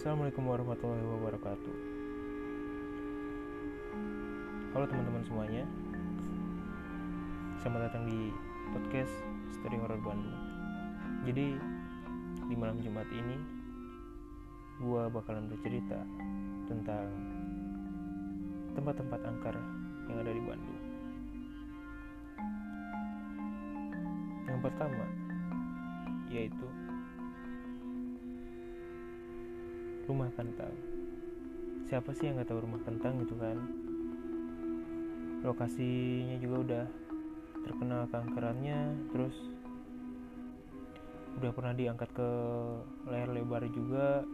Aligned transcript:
Assalamualaikum 0.00 0.48
warahmatullahi 0.48 1.04
wabarakatuh. 1.12 1.76
Halo 4.72 4.84
teman-teman 4.88 5.20
semuanya. 5.28 5.68
Selamat 7.60 7.92
datang 7.92 8.08
di 8.08 8.32
podcast 8.72 9.12
Story 9.52 9.76
Horror 9.76 10.00
Bandung. 10.00 10.40
Jadi 11.28 11.52
di 12.48 12.54
malam 12.56 12.80
Jumat 12.80 13.04
ini 13.12 13.36
gua 14.80 15.12
bakalan 15.12 15.52
bercerita 15.52 16.00
tentang 16.64 17.12
tempat-tempat 18.72 19.20
angker 19.20 19.56
yang 20.08 20.16
ada 20.16 20.32
di 20.32 20.42
Bandung. 20.48 20.80
Yang 24.48 24.60
pertama 24.64 25.04
yaitu 26.32 26.64
rumah 30.10 30.26
kentang. 30.34 30.74
Siapa 31.86 32.10
sih 32.10 32.26
yang 32.26 32.42
nggak 32.42 32.50
tahu 32.50 32.66
rumah 32.66 32.82
kentang 32.82 33.22
gitu 33.22 33.38
kan? 33.38 33.54
Lokasinya 35.46 36.34
juga 36.42 36.56
udah 36.66 36.84
terkenal 37.62 38.10
kankerannya 38.10 39.06
terus 39.14 39.36
udah 41.38 41.50
pernah 41.54 41.70
diangkat 41.78 42.10
ke 42.10 42.30
layar 43.06 43.30
lebar 43.30 43.62
juga. 43.70 44.26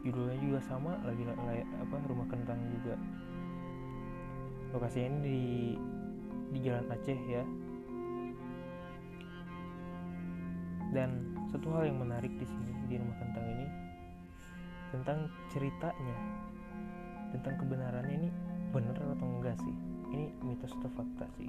Judulnya 0.00 0.40
juga 0.40 0.58
sama 0.64 0.96
lagi 1.04 1.28
layar, 1.28 1.68
apa 1.84 1.94
rumah 2.08 2.24
kentang 2.32 2.56
juga. 2.80 2.96
Lokasinya 4.72 5.20
ini 5.20 5.20
di 5.20 5.40
di 6.56 6.58
Jalan 6.64 6.88
Aceh 6.88 7.20
ya. 7.28 7.44
Dan 10.96 11.36
satu 11.52 11.68
hal 11.76 11.92
yang 11.92 12.00
menarik 12.00 12.32
di 12.40 12.46
sini 12.48 12.72
di 12.88 12.96
rumah 12.96 13.20
kentang 13.20 13.44
ini 13.46 13.89
tentang 14.90 15.30
ceritanya 15.54 16.18
tentang 17.30 17.54
kebenarannya 17.62 18.26
ini 18.26 18.30
benar 18.74 18.94
atau 18.98 19.26
enggak 19.26 19.56
sih? 19.62 19.74
Ini 20.10 20.34
mitos 20.42 20.74
atau 20.74 20.90
fakta 20.98 21.26
sih? 21.38 21.46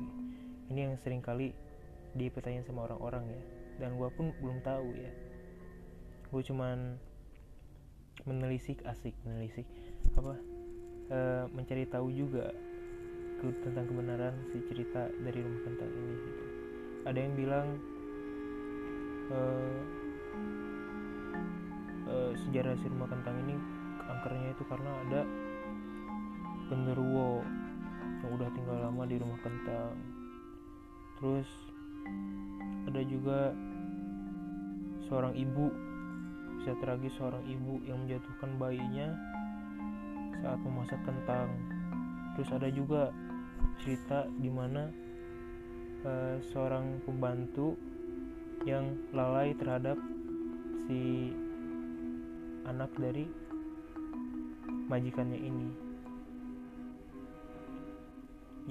Ini 0.69 0.79
yang 0.89 0.93
sering 1.01 1.25
kali 1.25 1.53
dipertanyakan 2.13 2.65
sama 2.65 2.85
orang-orang 2.85 3.25
ya 3.33 3.41
dan 3.81 3.97
gue 3.97 4.09
pun 4.13 4.29
belum 4.39 4.61
tahu 4.61 4.93
ya. 4.93 5.11
Gue 6.29 6.41
cuman 6.45 6.95
menelisik 8.29 8.85
asik 8.85 9.17
menelisik 9.25 9.65
apa 10.13 10.37
e, 11.09 11.19
mencari 11.49 11.89
tahu 11.89 12.13
juga 12.13 12.53
ke, 13.41 13.49
tentang 13.65 13.89
kebenaran 13.89 14.35
si 14.53 14.61
cerita 14.69 15.09
dari 15.09 15.39
rumah 15.41 15.61
kentang 15.65 15.89
ini 15.89 16.15
gitu. 16.21 16.43
Ada 17.09 17.17
yang 17.17 17.33
bilang 17.33 17.67
e, 19.33 19.39
uh, 22.11 22.31
sejarah 22.35 22.75
si 22.83 22.91
rumah 22.91 23.07
kentang 23.07 23.39
ini 23.47 23.55
angkernya 24.03 24.51
itu 24.51 24.63
karena 24.67 24.91
ada 25.07 25.21
genderuwo 26.67 27.41
yang 28.21 28.31
udah 28.37 28.49
tinggal 28.53 28.77
lama 28.83 29.03
di 29.07 29.15
rumah 29.17 29.39
kentang. 29.39 29.95
Terus 31.17 31.49
ada 32.91 33.01
juga 33.07 33.55
seorang 35.07 35.33
ibu 35.35 35.71
bisa 36.61 36.77
tragis 36.77 37.17
seorang 37.17 37.41
ibu 37.49 37.81
yang 37.89 38.05
menjatuhkan 38.05 38.51
bayinya 38.61 39.07
saat 40.45 40.59
memasak 40.61 41.01
kentang. 41.01 41.49
Terus 42.37 42.49
ada 42.53 42.69
juga 42.69 43.09
cerita 43.81 44.29
di 44.37 44.49
mana 44.53 44.93
uh, 46.05 46.37
seorang 46.53 47.01
pembantu 47.01 47.73
yang 48.61 48.93
lalai 49.09 49.57
terhadap 49.57 49.97
si 50.85 51.33
anak 52.71 52.91
dari 52.95 53.27
majikannya 54.87 55.39
ini. 55.39 55.69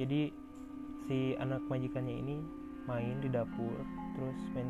Jadi 0.00 0.33
si 1.05 1.37
anak 1.37 1.61
majikannya 1.69 2.16
ini 2.25 2.37
main 2.88 3.21
di 3.21 3.28
dapur 3.28 3.77
terus 4.16 4.38
main 4.56 4.69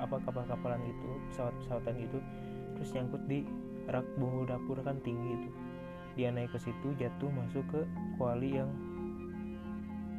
apa 0.00 0.16
kapal-kapalan 0.24 0.80
gitu 0.88 1.08
pesawat-pesawatan 1.32 1.94
gitu 2.00 2.18
terus 2.78 2.88
nyangkut 2.96 3.22
di 3.28 3.44
rak 3.86 4.06
bumbu 4.16 4.48
dapur 4.48 4.80
kan 4.80 4.96
tinggi 5.04 5.36
itu. 5.36 5.50
Dia 6.16 6.32
naik 6.32 6.56
ke 6.56 6.58
situ 6.64 6.96
jatuh 6.96 7.28
masuk 7.28 7.64
ke 7.68 7.84
kuali 8.16 8.56
yang 8.56 8.72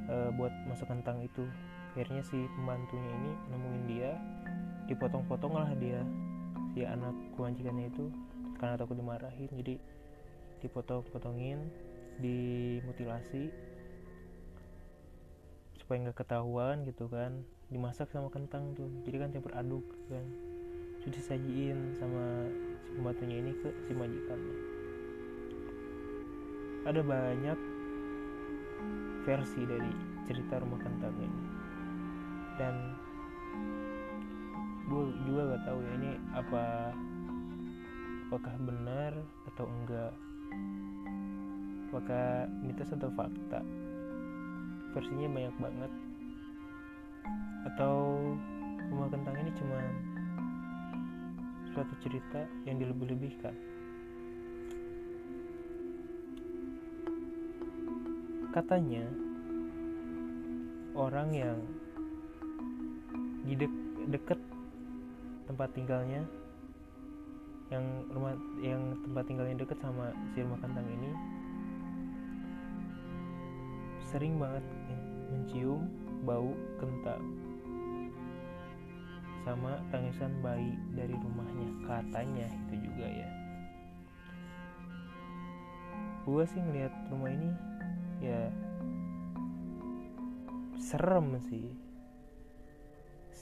e, 0.06 0.30
buat 0.38 0.54
masuk 0.70 0.86
kentang 0.86 1.26
itu. 1.26 1.42
Akhirnya 1.98 2.22
si 2.22 2.38
pembantunya 2.54 3.10
ini 3.10 3.32
nemuin 3.50 3.84
dia 3.90 4.12
dipotong-potong 4.86 5.54
lah 5.58 5.74
dia 5.82 6.06
si 6.78 6.86
anak 6.86 7.18
kewajikannya 7.34 7.90
itu 7.90 8.14
karena 8.62 8.78
takut 8.78 8.94
dimarahin 8.94 9.50
jadi 9.50 9.82
dipotong-potongin 10.62 11.58
dimutilasi 12.22 13.50
supaya 15.82 15.98
nggak 16.06 16.22
ketahuan 16.22 16.86
gitu 16.86 17.10
kan. 17.10 17.42
Dimasak 17.74 18.14
sama 18.14 18.30
kentang 18.30 18.78
tuh 18.78 18.94
jadi 19.10 19.26
kan 19.26 19.34
campur 19.34 19.58
aduk 19.58 19.82
kan. 20.06 20.22
Sudah 21.02 21.18
disajiin 21.18 21.98
sama 21.98 22.46
si 22.86 22.94
pembantunya 22.94 23.42
ini 23.42 23.58
ke 23.58 23.74
si 23.82 23.98
majikannya. 23.98 24.58
Ada 26.86 27.02
banyak 27.02 27.60
versi 29.26 29.62
dari 29.66 29.92
cerita 30.30 30.62
rumah 30.62 30.78
kentang 30.78 31.18
ini. 31.18 31.42
Dan 32.62 32.97
juga 35.58 35.66
gak 35.66 35.74
tahu 35.74 35.80
ya 35.82 35.92
ini 35.98 36.12
apa 36.38 36.64
apakah 38.30 38.56
benar 38.62 39.14
atau 39.50 39.66
enggak? 39.66 40.14
Apakah 41.90 42.46
mitos 42.62 42.94
atau 42.94 43.10
fakta? 43.18 43.66
Versinya 44.94 45.26
banyak 45.26 45.56
banget. 45.58 45.92
Atau 47.74 47.96
rumah 48.94 49.10
kentang 49.10 49.36
ini 49.42 49.52
cuma 49.58 49.80
suatu 51.74 51.94
cerita 52.06 52.46
yang 52.70 52.78
dilebih-lebihkan? 52.78 53.56
Katanya 58.54 59.06
orang 60.98 61.30
yang 61.34 61.58
di 63.48 63.54
de 63.56 63.68
deket 64.12 64.40
tempat 65.58 65.74
tinggalnya 65.74 66.22
yang 67.74 67.82
rumah 68.14 68.38
yang 68.62 68.94
tempat 69.02 69.26
tinggalnya 69.26 69.58
deket 69.58 69.82
sama 69.82 70.14
si 70.30 70.46
rumah 70.46 70.62
kentang 70.62 70.86
ini 70.86 71.10
sering 74.06 74.38
banget 74.38 74.62
mencium 75.34 75.90
bau 76.30 76.54
kentang 76.78 77.26
sama 79.42 79.82
tangisan 79.90 80.30
bayi 80.46 80.78
dari 80.94 81.18
rumahnya. 81.18 81.90
Katanya 81.90 82.46
itu 82.70 82.76
juga 82.86 83.08
ya. 83.10 83.30
Gue 86.22 86.46
sih 86.46 86.62
ngeliat 86.62 86.94
rumah 87.10 87.34
ini 87.34 87.50
ya 88.22 88.54
serem 90.78 91.34
sih 91.50 91.87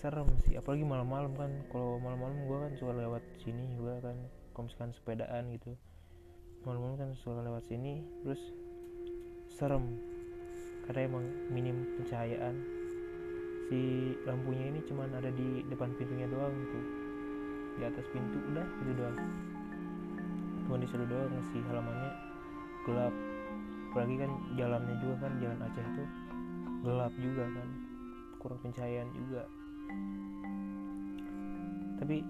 serem 0.06 0.30
sih 0.46 0.54
apalagi 0.54 0.86
malam-malam 0.86 1.34
kan. 1.34 1.50
Kalau 1.74 1.98
malam-malam 1.98 2.46
gue 2.46 2.58
kan 2.62 2.72
suka 2.78 2.94
lewat 2.94 3.26
sini 3.42 3.74
juga 3.74 4.06
kan 4.06 4.14
kalau 4.54 4.70
sepedaan 4.70 5.50
gitu. 5.50 5.74
Malam-malam 6.62 6.94
kan 7.02 7.10
suka 7.18 7.42
lewat 7.42 7.66
sini 7.66 8.06
terus 8.22 8.38
serem. 9.50 9.98
Karena 10.86 11.10
emang 11.10 11.26
minim 11.50 11.98
pencahayaan. 11.98 12.54
Si 13.66 14.14
lampunya 14.30 14.70
ini 14.70 14.86
cuman 14.86 15.10
ada 15.10 15.34
di 15.34 15.66
depan 15.74 15.90
pintunya 15.98 16.30
doang 16.30 16.54
gitu. 16.54 16.80
Di 17.82 17.90
atas 17.90 18.06
pintu 18.14 18.38
udah 18.54 18.68
itu 18.86 18.92
doang. 18.94 19.18
Cuma 20.70 20.78
di 20.78 20.86
situ 20.86 21.02
doang 21.10 21.34
si 21.50 21.58
halamannya. 21.66 22.12
Gelap. 22.86 23.14
Apalagi 23.90 24.16
kan 24.22 24.32
jalannya 24.54 24.96
juga 25.02 25.16
kan 25.26 25.34
jalan 25.42 25.66
Aceh 25.66 25.82
itu 25.82 26.04
gelap 26.86 27.14
juga 27.18 27.44
kan. 27.58 27.70
Kurang 28.38 28.62
pencahayaan 28.62 29.10
juga 29.18 29.50
tapi 32.02 32.22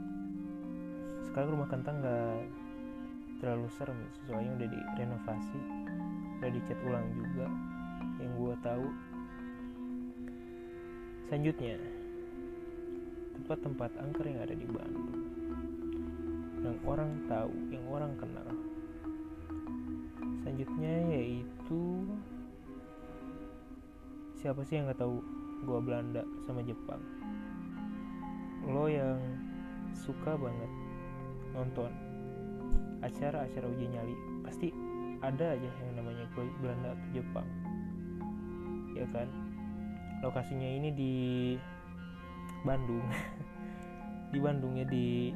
sekarang 1.27 1.57
rumah 1.57 1.67
kentang 1.67 1.99
nggak 1.99 2.39
terlalu 3.43 3.67
serem 3.75 3.99
soalnya 4.23 4.51
udah 4.55 4.67
direnovasi 4.71 5.59
udah 6.39 6.49
dicat 6.51 6.79
ulang 6.85 7.07
juga 7.15 7.47
yang 8.19 8.31
gue 8.37 8.53
tahu. 8.63 8.87
Selanjutnya 11.25 11.77
tempat-tempat 13.35 13.91
angker 13.99 14.25
yang 14.29 14.39
ada 14.45 14.55
di 14.55 14.67
Bandung. 14.69 15.11
Yang 16.63 16.77
orang 16.85 17.11
tahu 17.27 17.53
yang 17.73 17.85
orang 17.89 18.13
kenal. 18.15 18.47
Selanjutnya 20.45 20.93
yaitu 21.17 21.81
siapa 24.37 24.61
sih 24.69 24.77
yang 24.77 24.85
nggak 24.85 25.01
tahu 25.01 25.25
gua 25.65 25.81
Belanda 25.81 26.21
sama 26.45 26.61
Jepang 26.61 27.01
lo 28.65 28.89
yang 28.89 29.21
suka 29.93 30.35
banget 30.35 30.71
nonton 31.53 31.91
acara-acara 33.05 33.65
uji 33.69 33.85
nyali 33.87 34.15
pasti 34.41 34.67
ada 35.21 35.55
aja 35.55 35.69
yang 35.85 35.93
namanya 35.97 36.25
Belanda 36.35 36.93
atau 36.93 37.09
Jepang. 37.15 37.47
Ya 38.93 39.05
kan? 39.09 39.27
Lokasinya 40.21 40.69
ini 40.69 40.89
di 40.93 41.13
Bandung. 42.65 43.05
Di 44.33 44.41
Bandung 44.43 44.75
ya 44.75 44.83
di 44.83 45.31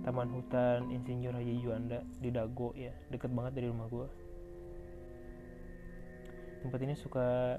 Taman 0.00 0.32
Hutan 0.32 0.88
Insinyur 0.88 1.36
Haji 1.36 1.60
Juanda 1.60 2.00
di 2.16 2.32
Dago 2.32 2.72
ya. 2.72 2.94
Deket 3.12 3.28
banget 3.36 3.60
dari 3.60 3.68
rumah 3.68 3.84
gue 3.90 4.08
tempat 6.60 6.80
ini 6.84 6.92
suka 6.92 7.56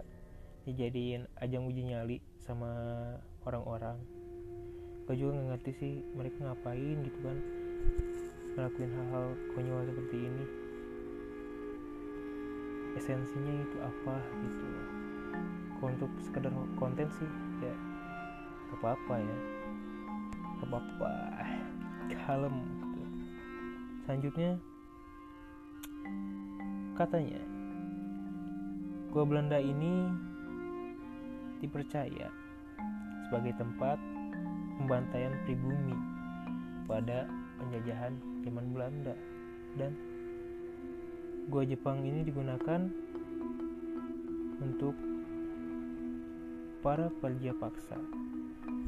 dijadiin 0.65 1.25
ajang 1.41 1.65
uji 1.65 1.89
nyali 1.89 2.17
sama 2.37 2.69
orang-orang 3.49 3.97
gue 5.07 5.15
juga 5.17 5.31
nggak 5.35 5.47
ngerti 5.55 5.71
sih 5.77 5.93
mereka 6.13 6.37
ngapain 6.45 6.97
gitu 7.03 7.19
kan 7.25 7.37
ngelakuin 8.55 8.91
hal-hal 8.91 9.25
konyol 9.55 9.81
seperti 9.87 10.17
ini. 10.27 10.45
Esensinya 12.99 13.53
itu 13.63 13.77
apa 13.79 14.15
gitu. 14.43 14.67
Untuk 15.81 16.11
sekedar 16.21 16.53
konten 16.77 17.09
sih 17.17 17.29
ya 17.63 17.73
apa 18.77 18.93
apa 18.93 19.15
ya. 19.17 19.37
Apa 20.61 20.77
apa 20.77 21.11
kalem 22.21 22.55
gitu. 22.63 23.01
selanjutnya 24.05 24.51
katanya 26.95 27.41
gua 29.09 29.23
Belanda 29.25 29.57
ini 29.57 30.11
dipercaya 31.63 32.29
sebagai 33.27 33.53
tempat 33.57 33.97
pembantaian 34.81 35.37
pribumi 35.45 35.93
pada 36.89 37.29
penjajahan 37.61 38.17
zaman 38.41 38.65
Belanda. 38.73 39.13
Dan 39.77 39.93
gua 41.53 41.61
Jepang 41.61 42.01
ini 42.01 42.25
digunakan 42.25 42.89
untuk 44.57 44.97
para 46.81 47.13
pekerja 47.21 47.53
paksa 47.61 48.01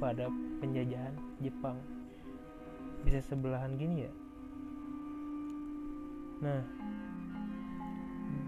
pada 0.01 0.34
penjajahan 0.57 1.13
Jepang. 1.45 1.78
Bisa 3.06 3.22
sebelahan 3.30 3.78
gini 3.78 4.10
ya? 4.10 4.13
Nah 6.42 6.62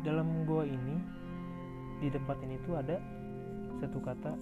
dalam 0.01 0.49
gua 0.49 0.65
ini 0.65 0.97
di 2.01 2.09
tempat 2.09 2.41
ini 2.41 2.57
tuh 2.65 2.81
ada 2.81 2.97
satu 3.77 4.01
kata 4.01 4.33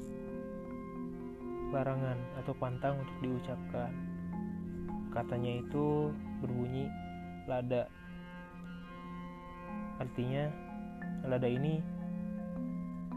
larangan 1.73 2.15
atau 2.37 2.53
pantang 2.53 3.01
untuk 3.01 3.17
diucapkan. 3.25 3.89
Katanya 5.09 5.57
itu 5.57 6.13
berbunyi 6.39 6.85
lada. 7.49 7.89
Artinya 9.97 10.53
lada 11.25 11.49
ini 11.49 11.81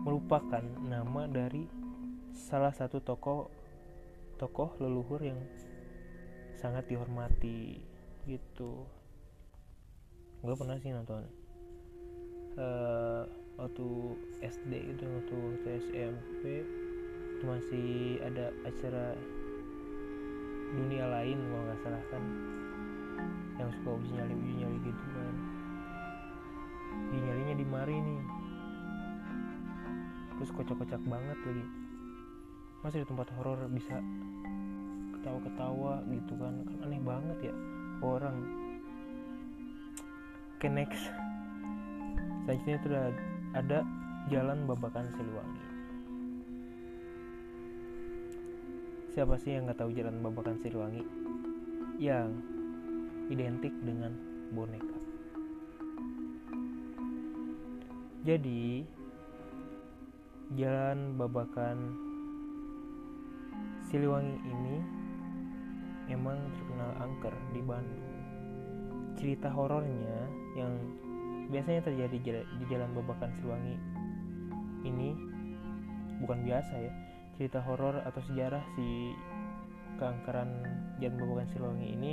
merupakan 0.00 0.64
nama 0.80 1.28
dari 1.28 1.68
salah 2.32 2.72
satu 2.72 3.04
tokoh 3.04 3.52
tokoh 4.40 4.76
leluhur 4.80 5.20
yang 5.20 5.40
sangat 6.56 6.88
dihormati 6.88 7.84
gitu. 8.24 8.88
Gue 10.40 10.54
pernah 10.56 10.80
sih 10.80 10.92
nonton 10.92 11.46
uh, 12.56 13.22
waktu 13.56 13.86
SD 14.44 14.72
itu 14.96 15.04
waktu, 15.04 15.34
waktu 15.36 15.68
SMP 15.80 16.42
masih 17.44 18.16
ada 18.24 18.48
acara 18.64 19.12
dunia 20.72 21.04
lain 21.04 21.36
kalau 21.36 21.62
nggak 21.68 21.80
salah 21.84 22.02
kan? 22.08 22.24
Yang 23.60 23.70
suka 23.80 23.90
uji 24.00 24.10
nyali 24.16 24.34
uji 24.36 24.54
nyali 24.62 24.78
gitu 24.80 25.04
kan. 25.12 25.34
Uji 27.12 27.18
nyalinya 27.20 27.54
di 27.60 27.66
mari 27.68 27.96
nih. 28.00 28.22
Terus 30.36 30.50
kocak-kocak 30.52 31.02
banget 31.04 31.38
lagi. 31.44 31.64
Masih 32.84 32.98
di 33.04 33.06
tempat 33.08 33.28
horor 33.36 33.60
bisa 33.68 33.96
ketawa-ketawa 35.16 36.04
gitu 36.08 36.32
kan? 36.40 36.54
Kan 36.64 36.76
aneh 36.88 37.00
banget 37.04 37.52
ya 37.52 37.54
orang. 38.00 38.36
Ke 40.56 40.72
next. 40.72 41.12
Selanjutnya 42.44 42.76
itu 42.80 42.88
ada 43.52 43.78
jalan 44.30 44.64
babakan 44.64 45.10
Siliwangi 45.12 45.75
siapa 49.16 49.40
sih 49.40 49.56
yang 49.56 49.64
nggak 49.64 49.80
tahu 49.80 49.96
jalan 49.96 50.20
babakan 50.20 50.60
Siliwangi? 50.60 51.00
Yang 51.96 52.36
identik 53.32 53.72
dengan 53.80 54.12
boneka. 54.52 54.98
Jadi 58.28 58.84
jalan 60.52 61.16
babakan 61.16 61.96
Siliwangi 63.88 64.36
ini 64.36 64.76
emang 66.12 66.36
terkenal 66.52 66.92
angker 67.00 67.32
di 67.56 67.64
Bandung. 67.64 68.12
Cerita 69.16 69.48
horornya 69.48 70.28
yang 70.60 70.76
biasanya 71.48 71.88
terjadi 71.88 72.20
di 72.36 72.64
jalan 72.68 72.92
babakan 72.92 73.32
Siliwangi 73.40 73.80
ini 74.84 75.16
bukan 76.20 76.44
biasa 76.44 76.84
ya 76.84 77.05
cerita 77.36 77.60
horor 77.60 78.00
atau 78.00 78.20
sejarah 78.24 78.64
si 78.74 79.12
keangkeran 80.00 80.64
jalan 81.00 81.16
babakan 81.20 81.48
Siliwangi 81.52 81.88
ini 81.92 82.12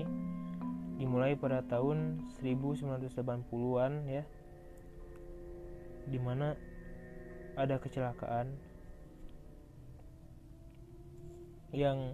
dimulai 0.99 1.33
pada 1.39 1.63
tahun 1.65 2.27
1980-an 2.39 3.93
ya 4.07 4.23
di 6.07 6.19
mana 6.19 6.53
ada 7.55 7.79
kecelakaan 7.79 8.51
yang 11.73 12.13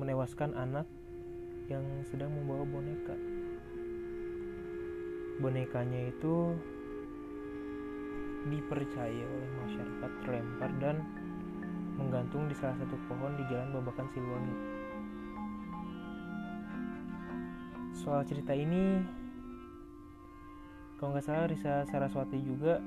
menewaskan 0.00 0.56
anak 0.58 0.88
yang 1.70 1.84
sedang 2.10 2.34
membawa 2.34 2.66
boneka. 2.66 3.14
Bonekanya 5.38 6.10
itu 6.10 6.58
dipercaya 8.50 9.24
oleh 9.28 9.50
masyarakat 9.62 10.10
terlempar 10.24 10.70
dan 10.82 10.96
menggantung 12.00 12.48
di 12.48 12.56
salah 12.56 12.72
satu 12.80 12.96
pohon 13.04 13.36
di 13.36 13.44
jalan 13.52 13.68
Babakan 13.76 14.08
Siliwangi. 14.16 14.56
Soal 17.92 18.24
cerita 18.24 18.56
ini, 18.56 19.04
kalau 20.96 21.12
nggak 21.12 21.26
salah 21.28 21.44
Risa 21.44 21.84
Saraswati 21.92 22.40
juga 22.40 22.80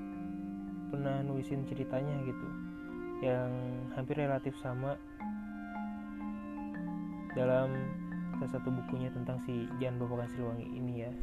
pernah 0.90 1.22
nulisin 1.22 1.62
ceritanya 1.70 2.18
gitu, 2.26 2.48
yang 3.22 3.54
hampir 3.94 4.18
relatif 4.18 4.58
sama 4.58 4.98
dalam 7.38 7.70
salah 8.42 8.52
satu 8.58 8.74
bukunya 8.74 9.14
tentang 9.14 9.38
si 9.46 9.70
Jan 9.78 10.02
Babakan 10.02 10.30
Siliwangi 10.34 10.68
ini 10.74 10.94
ya 11.06 11.14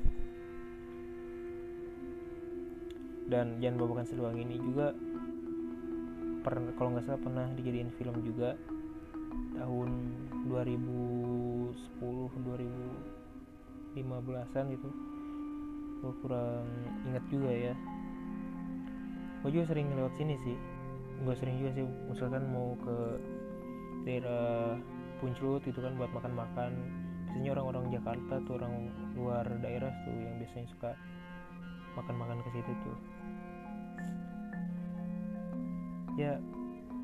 dan 3.30 3.62
Jan 3.62 3.78
Babakan 3.78 4.02
Siliwangi 4.02 4.42
ini 4.42 4.56
juga 4.58 4.90
pernah 6.40 6.72
kalau 6.76 6.96
nggak 6.96 7.04
salah 7.04 7.20
pernah 7.20 7.46
dijadiin 7.56 7.92
film 8.00 8.16
juga 8.24 8.56
tahun 9.56 9.88
2010 10.48 11.76
2015an 13.94 14.64
gitu. 14.72 14.88
Gue 16.00 16.12
kurang 16.24 16.64
ingat 17.04 17.24
juga 17.28 17.50
ya. 17.52 17.74
Gue 19.44 19.50
juga 19.52 19.64
sering 19.72 19.92
lewat 19.92 20.16
sini 20.16 20.34
sih. 20.44 20.56
Gue 21.20 21.34
sering 21.36 21.60
juga 21.60 21.70
sih 21.76 21.84
misalkan 22.08 22.48
mau 22.48 22.72
ke 22.80 22.96
daerah 24.08 24.80
Punclut 25.20 25.60
itu 25.68 25.76
kan 25.76 25.92
buat 26.00 26.08
makan-makan. 26.16 26.72
Biasanya 27.28 27.50
orang-orang 27.52 27.92
Jakarta 27.92 28.40
tuh 28.48 28.56
orang 28.56 28.88
luar 29.12 29.44
daerah 29.60 29.92
tuh 30.08 30.16
yang 30.16 30.40
biasanya 30.40 30.66
suka 30.72 30.90
makan-makan 31.94 32.40
ke 32.42 32.50
situ 32.56 32.72
tuh 32.86 32.96
ya 36.20 36.36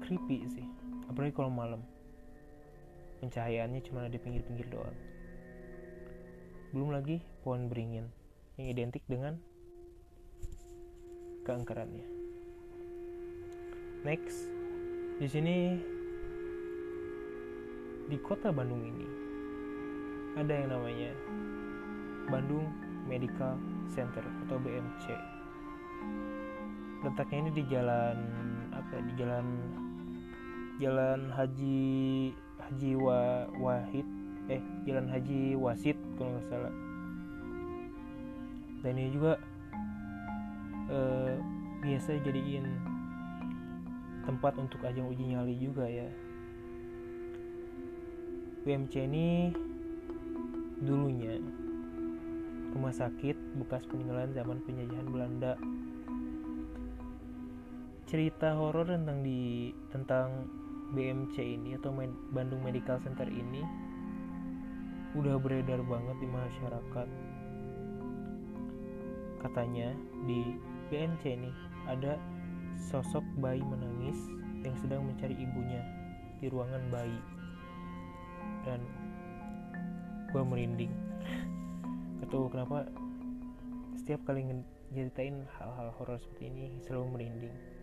creepy 0.04 0.44
sih. 0.52 0.66
Apalagi 1.08 1.32
kalau 1.32 1.48
malam. 1.48 1.80
Pencahayaannya 3.24 3.80
cuma 3.80 4.04
ada 4.04 4.12
di 4.12 4.20
pinggir-pinggir 4.20 4.68
doang. 4.68 4.92
Belum 6.76 6.92
lagi 6.92 7.24
pohon 7.40 7.72
beringin 7.72 8.12
yang 8.60 8.68
identik 8.68 9.00
dengan 9.08 9.40
keangkerannya. 11.48 12.04
Next 14.04 14.52
di 15.16 15.28
sini 15.32 15.56
di 18.06 18.18
kota 18.20 18.52
Bandung 18.52 18.84
ini 18.84 19.08
ada 20.36 20.52
yang 20.52 20.68
namanya 20.76 21.10
Bandung 22.28 22.68
Medical 23.08 23.56
Center 23.88 24.22
atau 24.44 24.60
BMC 24.60 25.36
letaknya 27.06 27.38
ini 27.46 27.50
di 27.54 27.64
jalan 27.70 28.16
di 28.94 29.12
jalan 29.18 29.46
jalan 30.76 31.20
Haji 31.32 31.80
Haji 32.60 32.92
Wa, 32.98 33.48
Wahid 33.58 34.06
eh 34.46 34.62
jalan 34.86 35.10
Haji 35.10 35.58
Wasit 35.58 35.98
kalau 36.16 36.36
nggak 36.36 36.46
salah. 36.46 36.74
Dan 38.84 38.94
ini 38.94 39.10
juga 39.10 39.34
eh, 40.92 41.34
biasa 41.82 42.22
jadiin 42.22 42.66
tempat 44.26 44.54
untuk 44.58 44.82
ajang 44.86 45.10
uji 45.10 45.34
nyali 45.34 45.54
juga 45.58 45.86
ya. 45.86 46.06
BMC 48.66 48.94
ini 49.06 49.54
dulunya 50.82 51.38
rumah 52.74 52.92
sakit 52.92 53.38
bekas 53.62 53.86
peninggalan 53.88 54.36
zaman 54.36 54.60
penjajahan 54.66 55.08
Belanda 55.08 55.56
cerita 58.06 58.54
horor 58.54 58.86
tentang 58.86 59.26
di 59.26 59.74
tentang 59.90 60.46
BMC 60.94 61.42
ini 61.42 61.74
atau 61.74 61.90
Bandung 62.30 62.62
Medical 62.62 63.02
Center 63.02 63.26
ini 63.26 63.66
udah 65.18 65.34
beredar 65.42 65.82
banget 65.82 66.14
di 66.22 66.28
masyarakat. 66.30 67.08
Katanya 69.42 69.90
di 70.22 70.54
BMC 70.86 71.34
ini 71.34 71.50
ada 71.90 72.14
sosok 72.78 73.26
bayi 73.42 73.58
menangis 73.66 74.14
yang 74.62 74.78
sedang 74.78 75.02
mencari 75.02 75.34
ibunya 75.34 75.82
di 76.38 76.46
ruangan 76.46 76.86
bayi. 76.94 77.20
Dan 78.62 78.86
gue 80.30 80.42
merinding. 80.46 80.94
Atau 82.22 82.46
kenapa 82.54 82.86
setiap 83.98 84.22
kali 84.30 84.46
nyeritain 84.94 85.42
hal-hal 85.58 85.90
horor 85.98 86.22
seperti 86.22 86.54
ini 86.54 86.78
selalu 86.86 87.06
merinding 87.18 87.75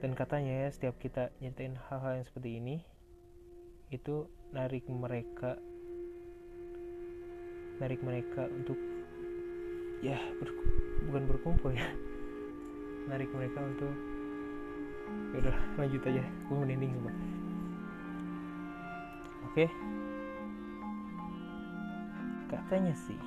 dan 0.00 0.12
katanya 0.12 0.66
ya 0.66 0.68
setiap 0.68 1.00
kita 1.00 1.32
nyetain 1.40 1.78
hal-hal 1.88 2.20
yang 2.20 2.26
seperti 2.26 2.50
ini 2.60 2.76
itu 3.88 4.28
narik 4.52 4.84
mereka 4.90 5.56
narik 7.76 8.00
mereka 8.00 8.48
untuk 8.48 8.76
ya 10.00 10.16
ber, 10.40 10.48
bukan 11.08 11.24
berkumpul 11.28 11.70
ya. 11.72 11.86
Narik 13.10 13.30
mereka 13.30 13.62
untuk 13.62 13.94
ya 15.30 15.36
udah 15.46 15.56
lanjut 15.78 16.02
aja. 16.10 16.24
Gue 16.50 16.56
merinding 16.58 16.90
coba 16.98 17.12
oke. 19.46 19.66
Katanya 22.50 22.94
sih 22.96 23.20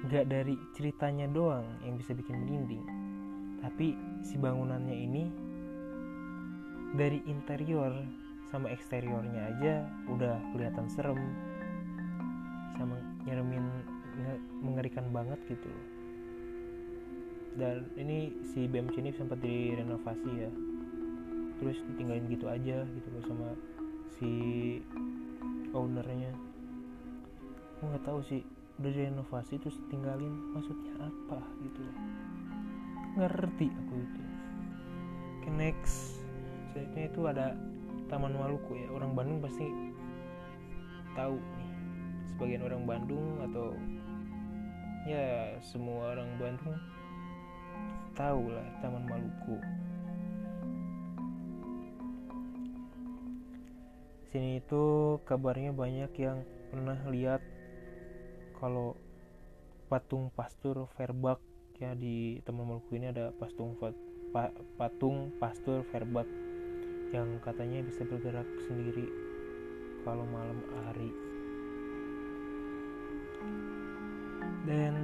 nggak 0.00 0.32
dari 0.32 0.56
ceritanya 0.76 1.26
doang 1.30 1.64
yang 1.80 1.96
bisa 1.96 2.12
bikin 2.12 2.44
merinding. 2.44 2.84
Tapi 3.60 3.96
si 4.24 4.36
bangunannya 4.40 4.96
ini 4.96 5.24
dari 6.94 7.22
interior 7.30 7.94
sama 8.50 8.66
eksteriornya 8.74 9.42
aja 9.56 9.74
udah 10.10 10.36
kelihatan 10.50 10.86
serem. 10.90 11.20
Sama 12.74 12.98
nyeremin 13.26 13.62
mengerikan 14.60 15.06
banget 15.14 15.38
gitu. 15.46 15.70
Dan 17.54 17.86
ini 17.98 18.34
si 18.50 18.66
BMC 18.66 18.94
ini 19.02 19.10
sempat 19.14 19.38
direnovasi 19.38 20.30
ya. 20.34 20.50
Terus 21.62 21.78
ditinggalin 21.94 22.26
gitu 22.30 22.46
aja 22.50 22.82
gitu 22.82 23.08
loh 23.14 23.24
sama 23.26 23.48
si 24.18 24.32
ownernya. 25.70 26.34
Aku 27.78 27.90
nggak 27.90 28.04
tahu 28.06 28.20
sih 28.26 28.42
udah 28.80 28.90
direnovasi 28.96 29.60
terus 29.60 29.76
tinggalin 29.92 30.32
maksudnya 30.56 30.94
apa 30.98 31.38
gitu 31.62 31.80
loh. 31.84 31.96
Ngerti 33.20 33.66
aku 33.68 33.94
itu. 33.94 34.22
Oke 35.40 35.50
next 35.52 36.19
selanjutnya 36.70 37.04
itu 37.10 37.20
ada 37.26 37.46
Taman 38.06 38.34
Maluku 38.34 38.78
ya. 38.78 38.88
Orang 38.94 39.14
Bandung 39.14 39.38
pasti 39.42 39.66
tahu 41.14 41.36
nih. 41.38 41.70
Sebagian 42.30 42.62
orang 42.66 42.82
Bandung 42.86 43.26
atau 43.50 43.74
ya 45.04 45.58
semua 45.62 46.14
orang 46.14 46.30
Bandung 46.38 46.78
tahu 48.14 48.42
lah 48.50 48.66
Taman 48.82 49.04
Maluku. 49.06 49.56
Sini 54.30 54.62
itu 54.62 55.18
kabarnya 55.26 55.74
banyak 55.74 56.14
yang 56.22 56.46
pernah 56.70 56.98
lihat 57.10 57.42
kalau 58.62 58.94
patung 59.90 60.30
pastur 60.38 60.86
Verbak 60.94 61.42
ya 61.80 61.96
di 61.96 62.38
teman 62.44 62.68
Maluku 62.68 62.94
ini 62.94 63.08
ada 63.08 63.32
patung 63.40 63.72
pa, 63.80 63.90
patung 64.76 65.32
pastur 65.40 65.80
verbak 65.88 66.28
yang 67.10 67.42
katanya 67.42 67.82
bisa 67.82 68.06
bergerak 68.06 68.46
sendiri 68.70 69.10
kalau 70.06 70.22
malam 70.30 70.62
hari. 70.86 71.10
Dan 74.62 74.94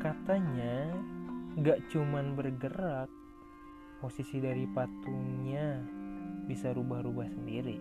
katanya 0.00 0.96
gak 1.60 1.84
cuman 1.92 2.32
bergerak 2.32 3.12
posisi 4.00 4.40
dari 4.40 4.64
patungnya 4.72 5.84
bisa 6.48 6.72
rubah-rubah 6.72 7.28
sendiri. 7.28 7.76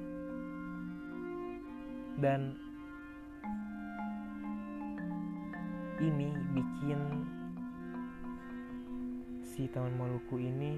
Dan 2.20 2.58
ini 6.04 6.30
bikin 6.52 7.00
si 9.58 9.66
Taman 9.74 9.98
Maluku 9.98 10.38
ini 10.38 10.78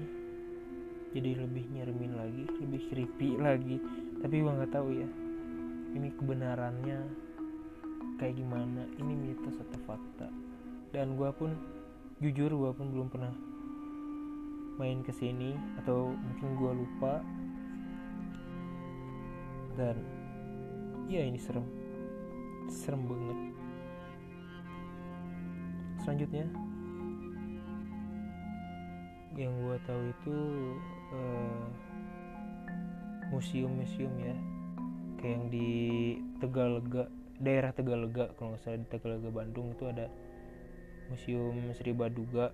jadi 1.12 1.36
lebih 1.36 1.68
nyeremin 1.68 2.16
lagi, 2.16 2.48
lebih 2.64 2.80
creepy 2.88 3.36
lagi. 3.36 3.76
Tapi 4.24 4.40
gua 4.40 4.56
nggak 4.56 4.72
tahu 4.72 4.88
ya, 4.96 5.04
ini 5.92 6.08
kebenarannya 6.16 7.04
kayak 8.16 8.40
gimana, 8.40 8.88
ini 8.96 9.12
mitos 9.12 9.60
atau 9.60 9.80
fakta. 9.84 10.32
Dan 10.96 11.20
gua 11.20 11.28
pun 11.28 11.52
jujur 12.24 12.48
gua 12.56 12.72
pun 12.72 12.88
belum 12.88 13.12
pernah 13.12 13.36
main 14.80 15.04
ke 15.04 15.12
sini 15.12 15.52
atau 15.84 16.16
mungkin 16.16 16.48
gua 16.56 16.72
lupa. 16.72 17.14
Dan 19.76 20.00
ya 21.12 21.20
ini 21.20 21.36
serem, 21.36 21.68
serem 22.72 23.04
banget 23.04 23.38
selanjutnya 26.00 26.69
yang 29.38 29.54
gue 29.62 29.76
tahu 29.86 30.02
itu 30.10 30.36
uh, 31.14 31.66
museum-museum 33.30 34.12
ya. 34.18 34.36
Kayak 35.20 35.32
yang 35.36 35.44
di 35.52 35.70
Tegalega 36.40 37.04
daerah 37.40 37.70
Tegalega 37.70 38.32
kalau 38.36 38.56
nggak 38.56 38.62
salah 38.64 38.80
di 38.80 38.88
Tegalega 38.88 39.30
Bandung 39.30 39.76
itu 39.76 39.84
ada 39.86 40.06
museum 41.10 41.74
Sri 41.76 41.92
Baduga. 41.94 42.50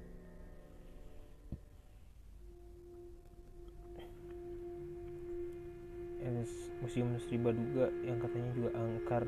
Museum 6.86 7.18
Sri 7.18 7.34
Baduga 7.34 7.90
yang 8.06 8.22
katanya 8.22 8.50
juga 8.54 8.70
angker. 8.78 9.24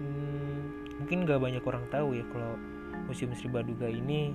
Hmm, 0.00 0.60
mungkin 1.02 1.28
gak 1.28 1.42
banyak 1.42 1.60
orang 1.60 1.84
tahu 1.92 2.16
ya 2.16 2.24
kalau 2.32 2.56
Museum 3.10 3.34
Sri 3.34 3.50
Baduga 3.50 3.90
ini 3.90 4.30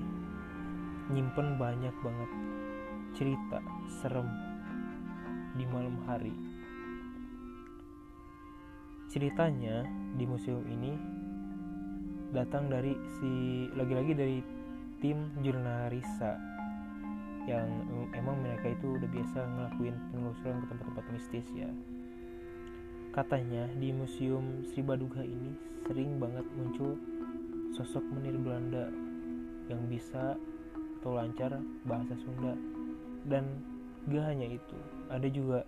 nyimpen 1.07 1.55
banyak 1.55 1.95
banget 2.03 2.31
cerita 3.15 3.63
serem 3.87 4.27
di 5.55 5.63
malam 5.71 5.95
hari. 6.03 6.35
Ceritanya 9.07 9.87
di 10.19 10.27
museum 10.27 10.61
ini 10.67 10.93
datang 12.35 12.67
dari 12.67 12.91
si 13.17 13.31
lagi-lagi 13.71 14.13
dari 14.13 14.37
tim 14.99 15.31
jurnalisa 15.39 16.35
yang 17.47 17.65
emang 18.11 18.43
mereka 18.43 18.75
itu 18.75 18.99
udah 18.99 19.07
biasa 19.07 19.39
ngelakuin 19.39 19.95
penelusuran 20.11 20.59
ke 20.59 20.65
tempat-tempat 20.67 21.05
mistis 21.15 21.47
ya. 21.55 21.71
Katanya 23.15 23.71
di 23.79 23.95
Museum 23.95 24.67
Sri 24.67 24.83
Baduga 24.83 25.23
ini 25.23 25.55
sering 25.87 26.19
banget 26.19 26.43
muncul 26.53 26.99
sosok 27.75 28.03
menir 28.13 28.37
Belanda 28.39 28.87
yang 29.67 29.83
bisa 29.91 30.39
atau 30.99 31.11
lancar 31.15 31.55
bahasa 31.87 32.15
Sunda. 32.19 32.53
Dan 33.27 33.63
gak 34.07 34.23
hanya 34.27 34.55
itu 34.55 34.77
ada 35.07 35.27
juga 35.27 35.63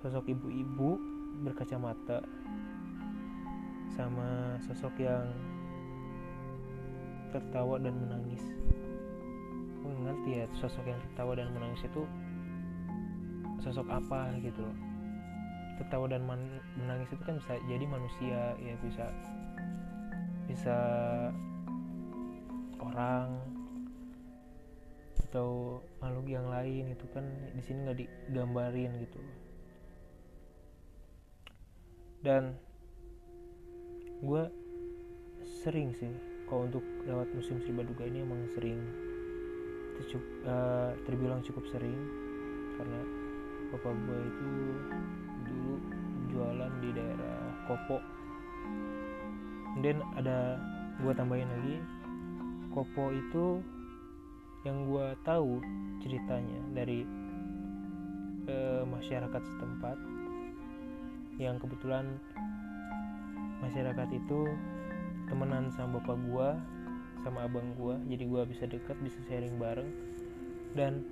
sosok 0.00 0.32
ibu-ibu 0.32 0.96
berkacamata 1.44 2.24
sama 3.92 4.56
sosok 4.64 4.96
yang 5.00 5.28
tertawa 7.32 7.76
dan 7.80 7.94
menangis. 7.96 8.42
Gue 9.80 9.92
ngerti 9.92 10.30
ya 10.40 10.44
sosok 10.56 10.84
yang 10.88 11.00
tertawa 11.10 11.36
dan 11.36 11.48
menangis 11.52 11.84
itu 11.84 12.02
sosok 13.60 13.86
apa 13.92 14.32
gitu 14.40 14.60
loh. 14.60 14.76
Tertawa 15.80 16.12
dan 16.12 16.24
menangis 16.76 17.08
itu 17.12 17.22
kan 17.24 17.40
bisa 17.40 17.56
jadi 17.64 17.84
manusia 17.88 18.40
ya 18.60 18.74
bisa 18.84 19.08
bisa 20.50 20.78
orang 22.82 23.38
atau 25.30 25.78
makhluk 26.02 26.26
yang 26.26 26.50
lain 26.50 26.90
itu 26.90 27.06
kan 27.14 27.22
di 27.54 27.62
sini 27.62 27.86
nggak 27.86 27.98
digambarin 28.02 28.98
gitu. 28.98 29.22
Dan 32.26 32.58
gue 34.26 34.42
sering 35.62 35.94
sih 35.94 36.10
kalau 36.50 36.66
untuk 36.66 36.82
lewat 37.06 37.30
musim 37.30 37.62
Sri 37.62 37.70
Baduga 37.70 38.10
ini 38.10 38.26
emang 38.26 38.42
sering. 38.58 38.82
Tercup, 40.02 40.24
uh, 40.50 40.98
terbilang 41.06 41.46
cukup 41.46 41.62
sering. 41.70 42.00
Karena 42.74 43.00
bapak 43.70 43.94
gue 43.94 44.18
itu 44.26 44.48
dulu 45.46 45.74
jualan 46.34 46.72
di 46.82 46.90
daerah 46.90 47.38
Kopo 47.70 48.19
dan 49.78 50.02
ada 50.18 50.58
gue 50.98 51.12
tambahin 51.14 51.46
lagi. 51.46 51.76
Kopo 52.70 53.10
itu 53.10 53.62
yang 54.66 54.86
gue 54.86 55.06
tahu 55.26 55.58
ceritanya 56.02 56.60
dari 56.74 57.02
uh, 58.50 58.82
masyarakat 58.86 59.42
setempat 59.42 59.96
yang 61.40 61.56
kebetulan 61.56 62.20
masyarakat 63.64 64.08
itu 64.12 64.40
temenan 65.28 65.72
sama 65.72 66.00
bapak 66.00 66.18
gua 66.28 66.48
sama 67.24 67.48
abang 67.48 67.72
gua. 67.76 67.96
Jadi 68.08 68.24
gua 68.28 68.42
bisa 68.44 68.68
dekat 68.68 68.96
bisa 69.00 69.20
sharing 69.28 69.56
bareng. 69.56 69.88
Dan 70.76 71.04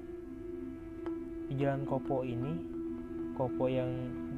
di 1.49 1.55
jalan 1.57 1.89
Kopo 1.89 2.23
ini 2.23 2.61
Kopo 3.35 3.67
yang 3.71 3.89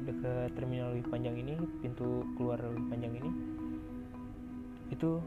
dekat 0.07 0.53
terminal 0.57 0.95
lebih 0.95 1.11
panjang 1.11 1.35
ini 1.37 1.53
pintu 1.83 2.25
keluar 2.39 2.57
lebih 2.57 2.85
panjang 2.89 3.13
ini 3.21 3.29
itu 4.91 5.23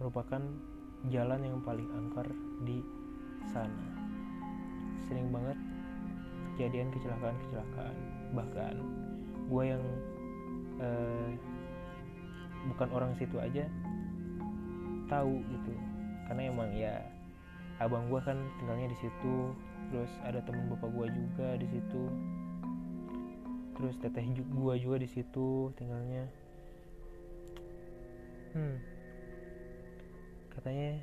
merupakan 0.00 0.42
jalan 1.12 1.40
yang 1.44 1.58
paling 1.62 1.86
angker 1.92 2.26
di 2.64 2.82
sana. 3.52 3.86
Sering 5.06 5.30
banget 5.30 5.58
kejadian 6.56 6.90
kecelakaan-kecelakaan. 6.90 7.96
Bahkan 8.34 8.74
gue 9.46 9.64
yang 9.64 9.84
uh, 10.82 11.28
bukan 12.74 12.88
orang 12.90 13.12
situ 13.14 13.36
aja 13.38 13.68
tahu 15.06 15.38
gitu. 15.46 15.72
Karena 16.26 16.50
emang 16.50 16.74
ya 16.74 17.06
abang 17.78 18.08
gue 18.08 18.20
kan 18.24 18.40
tinggalnya 18.56 18.88
di 18.88 18.98
situ 19.04 19.52
terus 19.92 20.10
ada 20.24 20.40
temen 20.42 20.66
bapak 20.72 20.90
gue 20.90 21.06
juga 21.12 21.48
di 21.60 21.68
situ 21.68 22.02
terus 23.76 23.94
teteh 24.00 24.24
gue 24.32 24.74
juga 24.80 24.96
di 24.96 25.08
situ 25.12 25.70
tinggalnya 25.76 26.24
hmm. 28.56 28.76
Katanya 30.56 30.96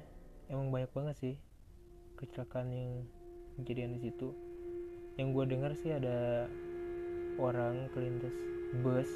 emang 0.49 0.73
banyak 0.73 0.89
banget 0.89 1.15
sih 1.21 1.35
kecelakaan 2.17 2.73
yang 2.73 2.91
kejadian 3.61 3.93
di 4.01 4.09
situ. 4.09 4.33
Yang 5.21 5.27
gue 5.37 5.45
dengar 5.53 5.71
sih 5.77 5.93
ada 5.93 6.49
orang 7.37 7.85
kelintas 7.93 8.33
bus. 8.81 9.09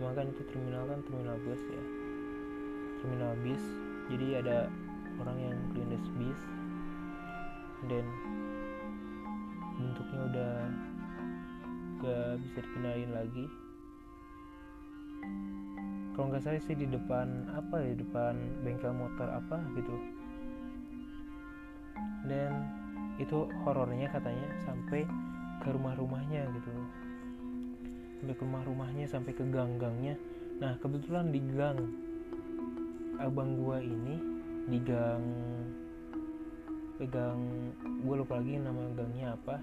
Cuma 0.00 0.16
kan 0.16 0.32
itu 0.32 0.42
terminal 0.48 0.88
kan 0.88 1.04
terminal 1.04 1.36
bus 1.44 1.60
ya. 1.60 1.84
Terminal 3.04 3.36
bis. 3.44 3.64
Jadi 4.08 4.26
ada 4.40 4.72
orang 5.20 5.36
yang 5.36 5.58
kelindas 5.76 6.04
bis. 6.16 6.40
Dan 7.84 8.04
bentuknya 9.76 10.20
udah 10.32 10.54
gak 12.00 12.40
bisa 12.40 12.58
dikenalin 12.64 13.12
lagi 13.12 13.44
kalau 16.20 16.36
nggak 16.36 16.44
salah 16.44 16.60
sih 16.60 16.76
di 16.76 16.84
depan 16.84 17.48
apa 17.56 17.80
ya 17.80 17.96
depan 17.96 18.36
bengkel 18.60 18.92
motor 18.92 19.24
apa 19.24 19.56
gitu. 19.72 19.96
Dan 22.28 22.68
itu 23.16 23.48
horornya 23.64 24.04
katanya 24.12 24.52
sampai 24.68 25.08
ke 25.64 25.68
rumah-rumahnya 25.72 26.44
gitu. 26.60 26.68
Sampai 28.20 28.36
ke 28.36 28.42
rumah-rumahnya 28.44 29.08
sampai 29.08 29.32
ke 29.32 29.48
gang-gangnya. 29.48 30.20
Nah 30.60 30.76
kebetulan 30.84 31.32
di 31.32 31.40
gang 31.56 31.88
abang 33.16 33.56
gua 33.56 33.80
ini 33.80 34.20
di 34.68 34.76
gang 34.76 35.24
gang 37.00 37.72
gue 38.04 38.12
lupa 38.20 38.44
lagi 38.44 38.60
nama 38.60 38.92
gangnya 38.92 39.40
apa 39.40 39.56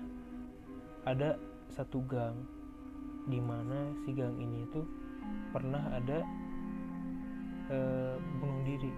ada 1.05 1.38
satu 1.69 2.01
gang 2.10 2.34
di 3.29 3.38
mana 3.38 3.93
si 4.01 4.10
gang 4.10 4.41
ini 4.41 4.65
itu 4.65 4.81
pernah 5.53 5.86
ada 5.93 6.25
e, 7.67 7.77
bunuh 8.39 8.62
diri. 8.63 8.91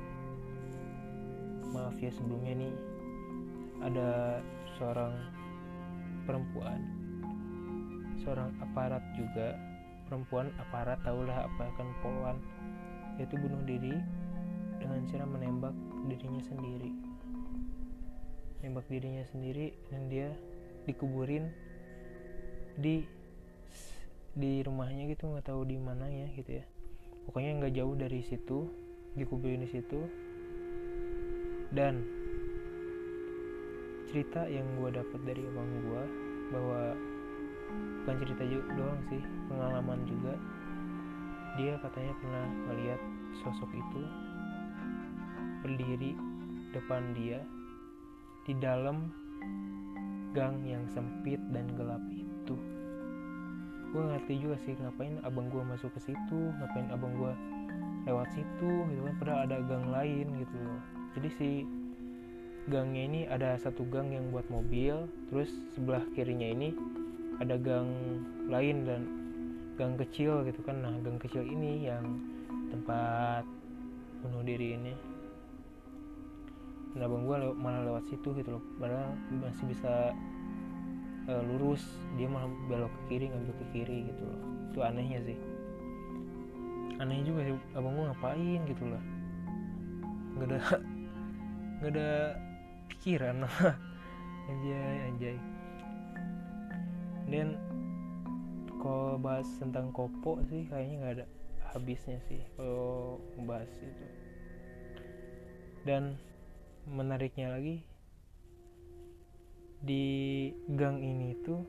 Maaf 1.70 1.98
ya 2.02 2.10
sebelumnya 2.10 2.54
nih 2.66 2.76
ada 3.80 4.10
seorang 4.78 5.14
perempuan 6.26 6.82
seorang 8.22 8.52
aparat 8.62 9.02
juga. 9.16 9.56
Perempuan 10.10 10.50
aparat 10.58 10.98
tahulah 11.06 11.46
apa 11.46 11.70
kan 11.78 11.88
poluan 12.02 12.38
yaitu 13.22 13.38
bunuh 13.38 13.62
diri 13.68 13.94
dengan 14.82 15.06
cara 15.06 15.26
menembak 15.28 15.76
dirinya 16.10 16.42
sendiri. 16.42 16.92
Menembak 18.60 18.86
dirinya 18.90 19.24
sendiri 19.30 19.78
dan 19.94 20.10
dia 20.10 20.34
dikuburin 20.90 21.54
di 22.80 23.06
di 24.34 24.64
rumahnya 24.64 25.10
gitu 25.12 25.30
nggak 25.30 25.52
tahu 25.52 25.68
di 25.68 25.78
mana 25.78 26.08
ya 26.08 26.32
gitu 26.32 26.64
ya 26.64 26.66
pokoknya 27.30 27.62
nggak 27.62 27.78
jauh 27.78 27.94
dari 27.94 28.26
situ 28.26 28.66
di 29.14 29.70
situ. 29.70 30.02
Dan 31.70 32.02
cerita 34.10 34.50
yang 34.50 34.66
gue 34.82 34.90
dapat 34.90 35.22
dari 35.22 35.46
abang 35.46 35.70
gue 35.86 36.04
bahwa 36.50 36.82
bukan 38.02 38.16
cerita 38.26 38.44
juga 38.50 38.66
doang 38.74 39.02
sih 39.14 39.22
pengalaman 39.46 40.02
juga. 40.10 40.34
Dia 41.62 41.78
katanya 41.86 42.18
pernah 42.18 42.46
melihat 42.74 43.02
sosok 43.46 43.70
itu 43.78 44.02
berdiri 45.62 46.18
depan 46.74 47.14
dia 47.14 47.46
di 48.50 48.58
dalam 48.58 49.14
gang 50.34 50.66
yang 50.66 50.82
sempit 50.90 51.38
dan 51.54 51.70
gelap 51.78 52.02
itu 52.10 52.58
gue 53.90 54.04
ngerti 54.06 54.34
juga 54.38 54.56
sih 54.62 54.78
ngapain 54.78 55.18
abang 55.26 55.50
gue 55.50 55.64
masuk 55.66 55.90
ke 55.98 56.12
situ 56.12 56.40
ngapain 56.62 56.88
abang 56.94 57.14
gue 57.18 57.34
lewat 58.06 58.30
situ 58.34 58.72
gitu 58.90 59.02
kan. 59.06 59.16
Padahal 59.20 59.40
ada 59.50 59.58
gang 59.66 59.86
lain 59.90 60.28
gitu 60.40 60.56
loh. 60.62 60.82
Jadi 61.18 61.30
si 61.36 61.50
gangnya 62.70 63.02
ini 63.10 63.22
ada 63.26 63.58
satu 63.58 63.82
gang 63.90 64.14
yang 64.14 64.30
buat 64.30 64.46
mobil 64.54 65.10
terus 65.34 65.50
sebelah 65.74 66.06
kirinya 66.14 66.46
ini 66.46 66.70
ada 67.42 67.58
gang 67.58 67.90
lain 68.46 68.86
dan 68.86 69.02
gang 69.76 69.98
kecil 69.98 70.46
gitu 70.46 70.62
kan. 70.62 70.82
Nah 70.86 70.94
gang 71.02 71.18
kecil 71.18 71.42
ini 71.42 71.90
yang 71.90 72.04
tempat 72.70 73.44
bunuh 74.22 74.46
diri 74.46 74.78
ini. 74.78 74.94
Nah 76.94 77.06
bang 77.06 77.24
gue 77.26 77.36
lew 77.42 77.54
malah 77.58 77.82
lewat 77.86 78.04
situ 78.10 78.34
gitu 78.38 78.60
loh. 78.60 78.64
Padahal 78.78 79.18
masih 79.34 79.66
bisa 79.70 80.14
uh, 81.30 81.42
lurus. 81.46 81.86
Dia 82.18 82.26
malah 82.26 82.50
belok 82.66 82.90
ke 82.90 83.02
kiri 83.14 83.26
ngambil 83.30 83.54
ke 83.54 83.66
kiri 83.72 83.98
gitu 84.10 84.24
loh. 84.26 84.42
Itu 84.74 84.80
anehnya 84.82 85.20
sih. 85.24 85.38
Aneh 87.00 87.22
juga 87.24 87.46
sih 87.46 87.56
abang 87.78 87.94
gue 87.96 88.06
ngapain 88.10 88.62
gitu 88.66 88.84
loh. 88.90 89.04
Nggak 90.36 90.48
ada 90.50 90.60
nggak 91.80 91.92
ada 91.94 92.10
pikiran. 92.90 93.36
Anjay 94.50 94.98
anjay. 95.06 95.38
Dan 97.30 97.62
kalau 98.82 99.22
bahas 99.22 99.46
tentang 99.62 99.94
kopo 99.94 100.42
sih 100.50 100.66
kayaknya 100.66 100.96
nggak 100.98 101.16
ada 101.22 101.26
habisnya 101.70 102.18
sih 102.26 102.42
kalau 102.58 103.22
bahas 103.46 103.70
itu. 103.78 104.06
Dan 105.86 106.18
menariknya 106.90 107.54
lagi 107.54 107.86
di 109.80 110.50
gang 110.76 111.00
ini 111.00 111.36
tuh 111.44 111.62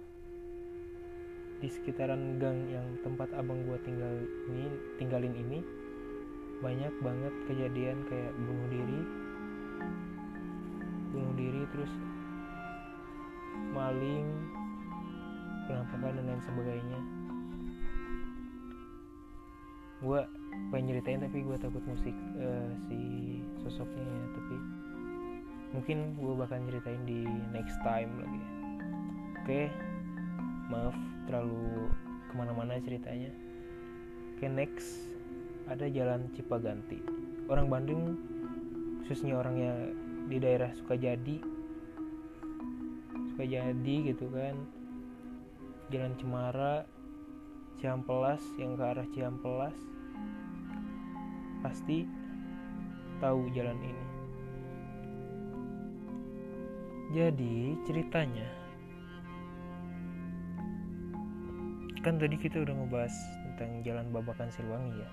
di 1.61 1.68
sekitaran 1.68 2.40
gang 2.40 2.66
yang 2.73 2.87
tempat 3.05 3.31
abang 3.37 3.62
gua 3.68 3.77
tinggal 3.85 4.25
ini 4.49 4.66
tinggalin 4.96 5.37
ini 5.37 5.61
banyak 6.61 6.92
banget 7.01 7.35
kejadian 7.49 8.05
kayak 8.05 8.33
bunuh 8.37 8.68
diri. 8.68 9.01
Bunuh 11.11 11.35
diri 11.35 11.62
terus 11.73 11.92
maling 13.73 14.29
penampakan 15.64 16.20
dan 16.20 16.25
lain 16.29 16.42
sebagainya. 16.44 17.01
Gue 20.05 20.20
pengen 20.73 20.85
nyeritain 20.92 21.20
tapi 21.25 21.44
gue 21.44 21.57
takut 21.57 21.85
musik 21.88 22.16
uh, 22.40 22.73
si 22.88 22.99
sosoknya 23.64 24.05
ya 24.05 24.27
tapi 24.37 24.57
mungkin 25.71 26.19
gue 26.19 26.35
bakal 26.35 26.59
nyeritain 26.63 27.03
di 27.07 27.27
next 27.55 27.79
time 27.87 28.11
lagi. 28.19 28.43
Oke? 29.43 29.63
Maaf 30.71 30.97
terlalu 31.27 31.91
ke 32.31 32.35
mana-mana 32.35 32.79
ceritanya. 32.83 33.31
Oke 34.35 34.47
next. 34.51 35.11
Ada 35.71 35.87
jalan 35.87 36.27
Cipaganti. 36.35 36.99
Orang 37.47 37.71
Bandung 37.71 38.19
khususnya 39.03 39.39
orang 39.39 39.57
yang 39.59 39.79
di 40.27 40.39
daerah 40.43 40.75
Sukajadi. 40.75 41.39
Sukajadi 43.35 43.97
gitu 44.11 44.27
kan. 44.35 44.59
Jalan 45.91 46.15
Cemara 46.19 46.87
Ciampelas 47.83 48.43
yang 48.59 48.79
ke 48.79 48.85
arah 48.85 49.09
Ciampelas 49.11 49.75
pasti 51.61 52.09
tahu 53.21 53.53
jalan 53.53 53.77
ini 53.85 54.10
jadi 57.11 57.75
ceritanya. 57.83 58.46
Kan 62.01 62.16
tadi 62.16 62.38
kita 62.38 62.62
udah 62.62 62.75
ngebahas 62.75 63.14
tentang 63.44 63.83
jalan 63.83 64.07
babakan 64.14 64.49
Silwangi 64.49 64.94
ya. 65.03 65.11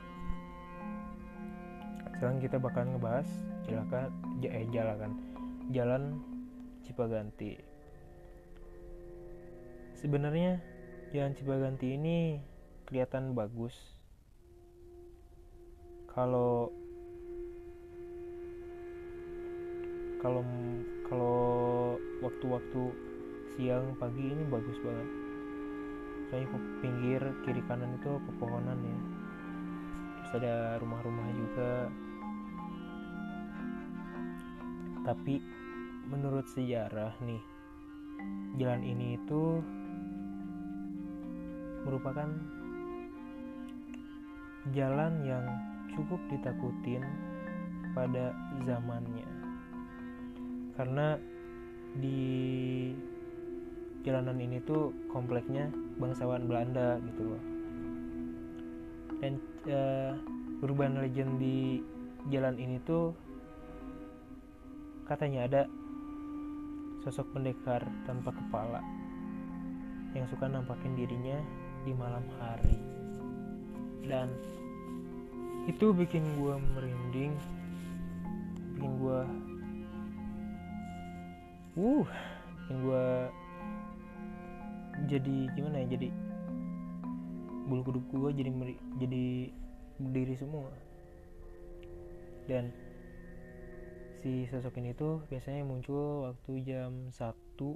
Sekarang 2.15 2.37
kita 2.37 2.57
bakal 2.61 2.85
ngebahas 2.85 3.27
jalan 3.67 4.13
eh 4.45 4.65
jalan 4.71 5.11
jalan 5.73 6.03
Cipaganti. 6.87 7.59
Sebenarnya 9.97 10.61
jalan 11.11 11.35
Cipaganti 11.35 11.97
ini 11.97 12.39
kelihatan 12.87 13.35
bagus. 13.35 13.75
Kalau 16.13 16.71
kalau 20.23 20.41
kalau 21.05 21.46
waktu-waktu 22.21 22.81
siang 23.55 23.97
pagi 23.97 24.33
ini 24.33 24.43
bagus 24.49 24.77
banget. 24.81 25.09
Saya 26.27 26.43
pinggir 26.83 27.21
kiri 27.47 27.61
kanan 27.65 27.97
itu 27.97 28.19
pepohonan 28.29 28.79
ya. 28.83 28.99
Terus 30.17 30.31
ada 30.43 30.55
rumah-rumah 30.83 31.27
juga. 31.33 31.71
Tapi 35.07 35.39
menurut 36.11 36.45
sejarah 36.51 37.15
nih 37.23 37.43
jalan 38.59 38.83
ini 38.83 39.15
itu 39.15 39.63
merupakan 41.87 42.27
jalan 44.75 45.23
yang 45.23 45.45
cukup 45.95 46.19
ditakutin 46.27 47.03
pada 47.95 48.35
zamannya. 48.67 49.29
Karena 50.75 51.15
di 51.95 52.91
jalanan 54.03 54.39
ini 54.39 54.59
tuh 54.63 54.91
kompleknya 55.11 55.71
bangsawan 55.99 56.47
Belanda 56.47 56.99
gitu 57.03 57.21
loh. 57.35 57.43
Dan 59.17 59.39
uh, 59.67 60.13
urban 60.63 60.99
legend 60.99 61.39
di 61.39 61.81
jalan 62.27 62.59
ini 62.59 62.77
tuh 62.83 63.15
katanya 65.07 65.47
ada 65.47 65.61
sosok 67.07 67.31
pendekar 67.31 67.87
tanpa 68.03 68.35
kepala 68.35 68.83
yang 70.11 70.27
suka 70.27 70.47
nampakin 70.47 70.95
dirinya 70.95 71.39
di 71.87 71.91
malam 71.95 72.23
hari. 72.39 72.77
Dan 74.07 74.31
itu 75.67 75.91
bikin 75.91 76.23
gue 76.39 76.55
merinding 76.75 77.35
bikin 78.75 78.91
gue 79.03 79.19
uh 81.77 82.09
bikin 82.67 82.77
gue 82.83 83.07
jadi 85.07 85.35
gimana 85.55 85.85
ya 85.85 85.93
jadi 85.93 86.09
bulu 87.67 87.81
kuduk 87.83 88.03
gue 88.11 88.31
jadi 88.43 88.49
meri, 88.51 88.75
jadi 88.97 89.51
berdiri 89.99 90.35
semua. 90.39 90.71
Dan 92.47 92.71
si 94.23 94.47
sosok 94.47 94.79
ini 94.79 94.95
tuh 94.95 95.21
biasanya 95.27 95.67
muncul 95.67 96.31
waktu 96.31 96.63
jam 96.63 97.11
satu 97.11 97.75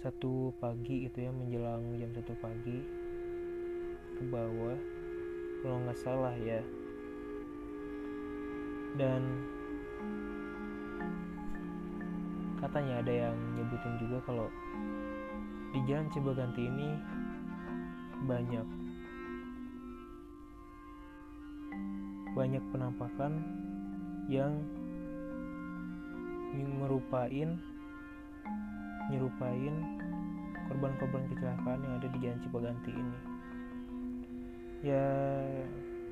satu 0.00 0.56
pagi 0.56 1.04
gitu 1.04 1.28
ya 1.28 1.30
menjelang 1.30 1.84
jam 2.00 2.10
satu 2.16 2.32
pagi 2.40 2.80
ke 4.16 4.22
bawah 4.32 4.80
kalau 5.60 5.76
nggak 5.84 6.00
salah 6.00 6.32
ya. 6.40 6.64
Dan 8.96 9.22
katanya 12.60 13.00
ada 13.00 13.12
yang 13.28 13.36
nyebutin 13.56 13.94
juga 13.96 14.18
kalau 14.28 14.46
di 15.72 15.80
jalan 15.88 16.06
Cibaganti 16.12 16.62
ini 16.68 16.88
banyak 18.28 18.66
banyak 22.36 22.64
penampakan 22.70 23.32
yang 24.30 24.60
merupain 26.54 27.58
nyerupain 29.10 29.74
korban-korban 30.70 31.26
kecelakaan 31.34 31.82
yang 31.82 31.94
ada 31.98 32.08
di 32.14 32.18
jalan 32.22 32.38
Cipaganti 32.46 32.92
ini. 32.94 33.18
Ya 34.86 35.06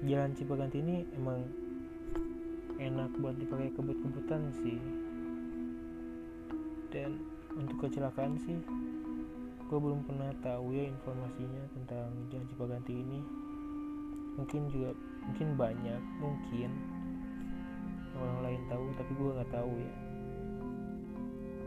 jalan 0.03 0.35
Cipaganti 0.35 0.83
ini 0.83 1.07
emang 1.15 1.47
enak 2.79 3.11
buat 3.23 3.39
dipakai 3.39 3.71
kebut-kebutan 3.75 4.51
sih 4.63 4.79
dan 6.89 7.21
untuk 7.57 7.89
kecelakaan 7.89 8.41
sih 8.41 8.57
gue 9.69 9.77
belum 9.77 10.01
pernah 10.09 10.33
tahu 10.41 10.73
ya 10.73 10.89
informasinya 10.89 11.61
tentang 11.77 12.09
jalan 12.33 12.47
Cipaganti 12.49 12.95
ini. 13.05 13.21
Mungkin 14.41 14.73
juga 14.73 14.97
mungkin 15.29 15.49
banyak 15.61 16.03
mungkin 16.25 16.71
orang 18.17 18.39
lain 18.49 18.63
tahu 18.73 18.85
tapi 18.97 19.13
gue 19.13 19.31
nggak 19.37 19.53
tahu 19.53 19.73
ya. 19.77 19.95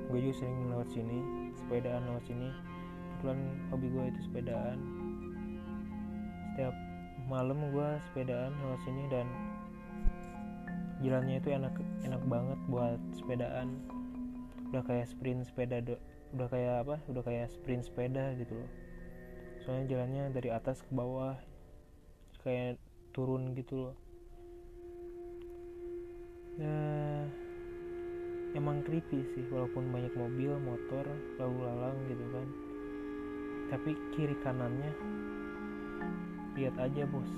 Gue 0.09 0.19
juga 0.25 0.35
sering 0.41 0.73
lewat 0.73 0.89
sini 0.89 1.19
sepedaan 1.61 2.01
lewat 2.09 2.23
sini. 2.25 2.49
Kebetulan 3.21 3.39
hobi 3.69 3.87
gue 3.93 4.03
itu 4.09 4.19
sepedaan. 4.25 4.77
Setiap 6.51 6.75
malam 7.29 7.69
gue 7.69 7.89
sepedaan 8.09 8.49
lewat 8.65 8.81
sini 8.81 9.03
dan 9.13 9.29
jalannya 11.05 11.37
itu 11.37 11.49
enak 11.53 11.73
enak 12.01 12.21
banget 12.25 12.59
buat 12.65 12.97
sepedaan 13.13 13.77
udah 14.71 14.87
kayak 14.87 15.11
sprint 15.11 15.43
sepeda 15.43 15.83
do, 15.83 15.99
udah 16.31 16.47
kayak 16.47 16.87
apa 16.87 16.95
udah 17.11 17.19
kayak 17.27 17.51
sprint 17.51 17.83
sepeda 17.83 18.31
gitu 18.39 18.55
loh. 18.55 18.71
Soalnya 19.67 19.91
jalannya 19.91 20.23
dari 20.31 20.47
atas 20.47 20.79
ke 20.79 20.91
bawah 20.95 21.35
kayak 22.39 22.79
turun 23.11 23.51
gitu 23.51 23.91
loh. 23.91 23.95
Nah 26.55 27.27
emang 28.55 28.79
creepy 28.87 29.27
sih 29.35 29.43
walaupun 29.51 29.91
banyak 29.91 30.15
mobil 30.15 30.55
motor 30.63 31.03
lalu 31.35 31.67
lalang 31.67 31.97
gitu 32.07 32.25
kan. 32.31 32.47
Tapi 33.75 33.91
kiri 34.15 34.39
kanannya 34.39 34.95
lihat 36.55 36.79
aja 36.79 37.03
bos. 37.11 37.31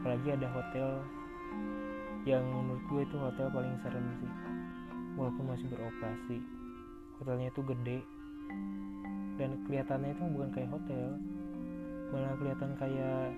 Apalagi 0.00 0.32
ada 0.32 0.48
hotel 0.48 1.04
yang 2.24 2.40
menurut 2.48 2.84
gue 2.88 3.00
itu 3.04 3.16
hotel 3.20 3.52
paling 3.52 3.76
serem 3.84 4.08
sih 4.16 4.57
walaupun 5.18 5.44
masih 5.50 5.66
beroperasi. 5.66 6.38
Hotelnya 7.18 7.50
itu 7.50 7.60
gede. 7.66 7.98
Dan 9.42 9.50
kelihatannya 9.66 10.14
itu 10.14 10.24
bukan 10.30 10.50
kayak 10.54 10.70
hotel. 10.70 11.08
Malah 12.14 12.38
kelihatan 12.38 12.70
kayak 12.78 13.34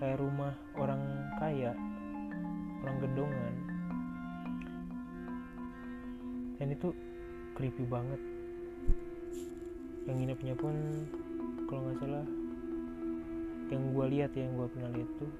kayak 0.00 0.16
rumah 0.16 0.56
orang 0.80 1.02
kaya. 1.36 1.76
Orang 2.82 2.96
gedongan 3.04 3.72
dan 6.62 6.78
itu 6.78 6.94
creepy 7.58 7.82
banget. 7.90 8.22
Yang 10.06 10.14
nginepnya 10.14 10.54
pun 10.54 10.74
kalau 11.66 11.90
nggak 11.90 11.98
salah 11.98 12.26
yang 13.74 13.82
gue 13.90 14.06
lihat 14.14 14.30
ya 14.38 14.46
yang 14.46 14.54
gue 14.54 14.68
pernah 14.70 14.90
lihat 14.94 15.10
tuh 15.18 15.32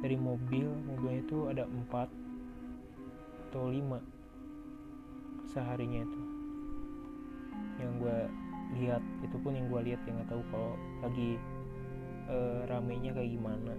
dari 0.00 0.16
mobil 0.16 0.72
mobilnya 0.88 1.20
itu 1.20 1.38
ada 1.52 1.68
empat 1.68 2.08
atau 3.44 3.68
lima 3.68 4.00
seharinya 5.48 6.04
itu. 6.04 6.20
Yang 7.80 7.92
gue 8.02 8.18
lihat 8.78 9.02
itu 9.24 9.36
pun 9.40 9.56
yang 9.56 9.66
gue 9.72 9.80
lihat 9.92 10.00
yang 10.04 10.20
nggak 10.20 10.30
tahu 10.30 10.42
kalau 10.52 10.72
lagi 11.00 11.40
uh, 12.28 12.68
ramenya 12.68 13.10
kayak 13.16 13.32
gimana. 13.32 13.74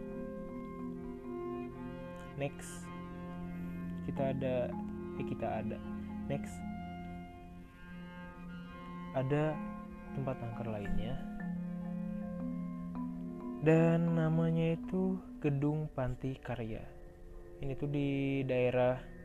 Next 2.40 2.88
kita 4.10 4.34
ada 4.34 4.56
eh 5.22 5.26
kita 5.28 5.48
ada. 5.62 5.78
Next 6.26 6.56
ada 9.14 9.54
tempat 10.18 10.38
angker 10.42 10.68
lainnya. 10.70 11.14
Dan 13.60 14.16
namanya 14.16 14.80
itu 14.80 15.20
Gedung 15.44 15.92
Panti 15.92 16.40
Karya. 16.40 16.80
Ini 17.60 17.76
tuh 17.76 17.92
di 17.92 18.40
daerah 18.48 19.19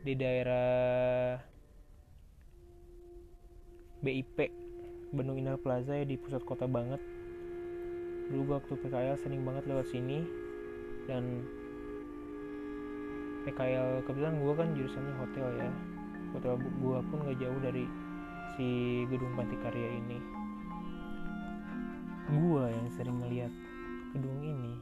di 0.00 0.16
daerah 0.16 1.36
BIP 4.00 4.48
Bandung 5.12 5.36
Indah 5.36 5.60
Plaza 5.60 5.92
ya 5.92 6.08
di 6.08 6.16
pusat 6.16 6.40
kota 6.48 6.64
banget. 6.64 7.00
Dulu 8.32 8.56
waktu 8.56 8.72
PKL 8.80 9.18
sering 9.20 9.44
banget 9.44 9.68
lewat 9.68 9.90
sini 9.92 10.24
dan 11.04 11.44
PKL 13.44 14.06
kebetulan 14.08 14.40
gue 14.40 14.52
kan 14.56 14.68
jurusannya 14.72 15.14
hotel 15.20 15.48
ya. 15.60 15.70
Hotel 16.32 16.54
gue 16.56 16.98
pun 17.10 17.18
gak 17.26 17.38
jauh 17.42 17.60
dari 17.60 17.84
si 18.56 18.68
gedung 19.10 19.36
Panti 19.36 19.56
Karya 19.60 19.88
ini. 20.00 20.18
Gua 22.30 22.70
yang 22.70 22.86
sering 22.94 23.18
melihat 23.18 23.50
gedung 24.14 24.38
ini 24.38 24.78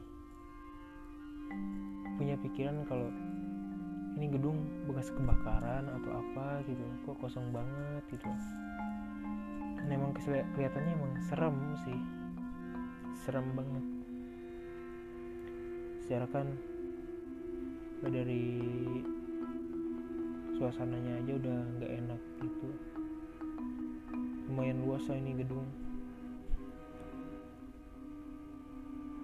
punya 2.19 2.37
pikiran 2.37 2.85
kalau 2.85 3.09
ini 4.19 4.35
gedung 4.35 4.59
bekas 4.83 5.15
kebakaran 5.15 5.87
atau 5.87 6.11
apa 6.11 6.59
gitu. 6.67 6.83
Kok 7.07 7.23
kosong 7.23 7.55
banget 7.55 8.03
gitu. 8.11 8.27
Kan 9.79 9.87
emang 9.87 10.11
kelihatannya 10.19 10.91
emang 10.91 11.15
serem 11.23 11.55
sih. 11.87 11.99
Serem 13.23 13.47
banget. 13.55 13.85
Secara 16.03 16.27
kan 16.35 16.51
dari 18.03 18.59
suasananya 20.59 21.23
aja 21.23 21.31
udah 21.39 21.57
nggak 21.79 21.91
enak 22.03 22.21
gitu. 22.43 22.69
Lumayan 24.51 24.83
luas 24.83 25.07
lah 25.07 25.15
ini 25.15 25.31
gedung. 25.39 25.63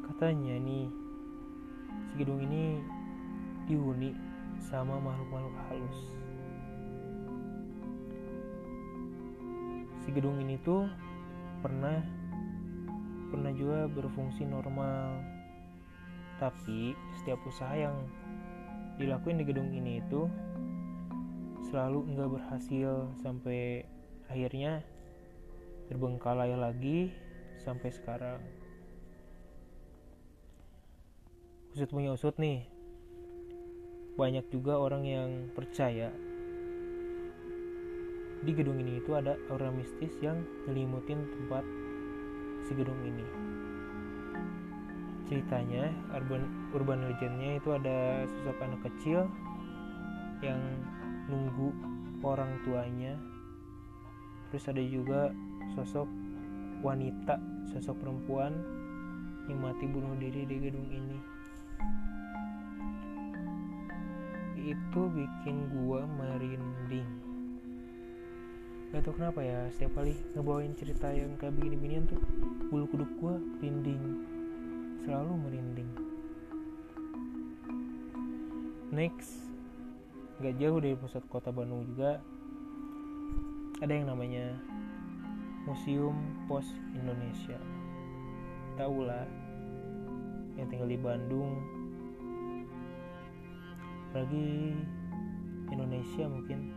Katanya 0.08 0.56
nih 0.56 0.88
si 2.08 2.14
gedung 2.16 2.40
ini 2.40 2.80
dihuni 3.68 4.25
sama 4.66 4.98
makhluk-makhluk 4.98 5.56
halus. 5.70 6.00
Si 10.02 10.10
gedung 10.10 10.42
ini 10.42 10.58
tuh 10.66 10.90
pernah 11.62 12.02
pernah 13.30 13.54
juga 13.54 13.86
berfungsi 13.86 14.46
normal. 14.46 15.22
Tapi 16.42 16.98
setiap 17.22 17.40
usaha 17.48 17.72
yang 17.78 17.96
dilakuin 18.98 19.40
di 19.40 19.46
gedung 19.46 19.70
ini 19.72 20.02
itu 20.02 20.28
selalu 21.70 22.12
nggak 22.12 22.32
berhasil 22.34 23.10
sampai 23.22 23.86
akhirnya 24.28 24.82
terbengkalai 25.88 26.58
lagi 26.58 27.14
sampai 27.62 27.90
sekarang. 27.94 28.42
Usut 31.76 31.92
punya 31.92 32.16
usut 32.16 32.36
nih 32.42 32.75
banyak 34.16 34.48
juga 34.48 34.80
orang 34.80 35.04
yang 35.04 35.30
percaya 35.52 36.08
di 38.48 38.52
gedung 38.56 38.80
ini 38.80 39.04
itu 39.04 39.12
ada 39.12 39.36
aura 39.52 39.68
mistis 39.76 40.16
yang 40.24 40.40
nyelimutin 40.64 41.20
tempat 41.34 41.66
si 42.64 42.72
gedung 42.78 43.00
ini. 43.04 43.26
Ceritanya 45.26 45.90
urban 46.14 46.46
urban 46.72 47.10
legendnya 47.10 47.58
itu 47.58 47.74
ada 47.74 48.24
sosok 48.30 48.58
anak 48.62 48.82
kecil 48.88 49.28
yang 50.46 50.62
nunggu 51.28 51.74
orang 52.24 52.56
tuanya. 52.64 53.18
Terus 54.54 54.70
ada 54.70 54.84
juga 54.86 55.34
sosok 55.74 56.08
wanita 56.86 57.42
sosok 57.74 57.98
perempuan 57.98 58.54
yang 59.50 59.58
mati 59.58 59.90
bunuh 59.90 60.14
diri 60.22 60.46
di 60.46 60.56
gedung 60.62 60.86
ini 60.94 61.36
itu 64.66 65.02
bikin 65.14 65.70
gua 65.70 66.10
merinding. 66.10 67.06
Gak 68.90 69.06
tau 69.06 69.14
kenapa 69.14 69.46
ya 69.46 69.70
setiap 69.70 70.02
kali 70.02 70.18
ngebawain 70.34 70.74
cerita 70.74 71.14
yang 71.14 71.38
kayak 71.38 71.54
begini-beginian 71.54 72.10
tuh 72.10 72.18
bulu 72.74 72.90
kuduk 72.90 73.12
gua 73.22 73.38
merinding. 73.38 74.26
Selalu 75.06 75.32
merinding. 75.38 75.90
Next 78.90 79.46
gak 80.42 80.58
jauh 80.58 80.82
dari 80.82 80.98
pusat 80.98 81.22
kota 81.30 81.54
Bandung 81.54 81.86
juga 81.86 82.18
ada 83.84 83.92
yang 83.92 84.10
namanya 84.10 84.58
Museum 85.70 86.16
Pos 86.50 86.66
Indonesia. 86.98 87.60
Tahu 88.80 89.06
lah 89.06 89.28
yang 90.56 90.68
tinggal 90.72 90.90
di 90.90 91.00
Bandung 91.00 91.60
lagi 94.16 94.72
Indonesia 95.68 96.24
mungkin. 96.32 96.72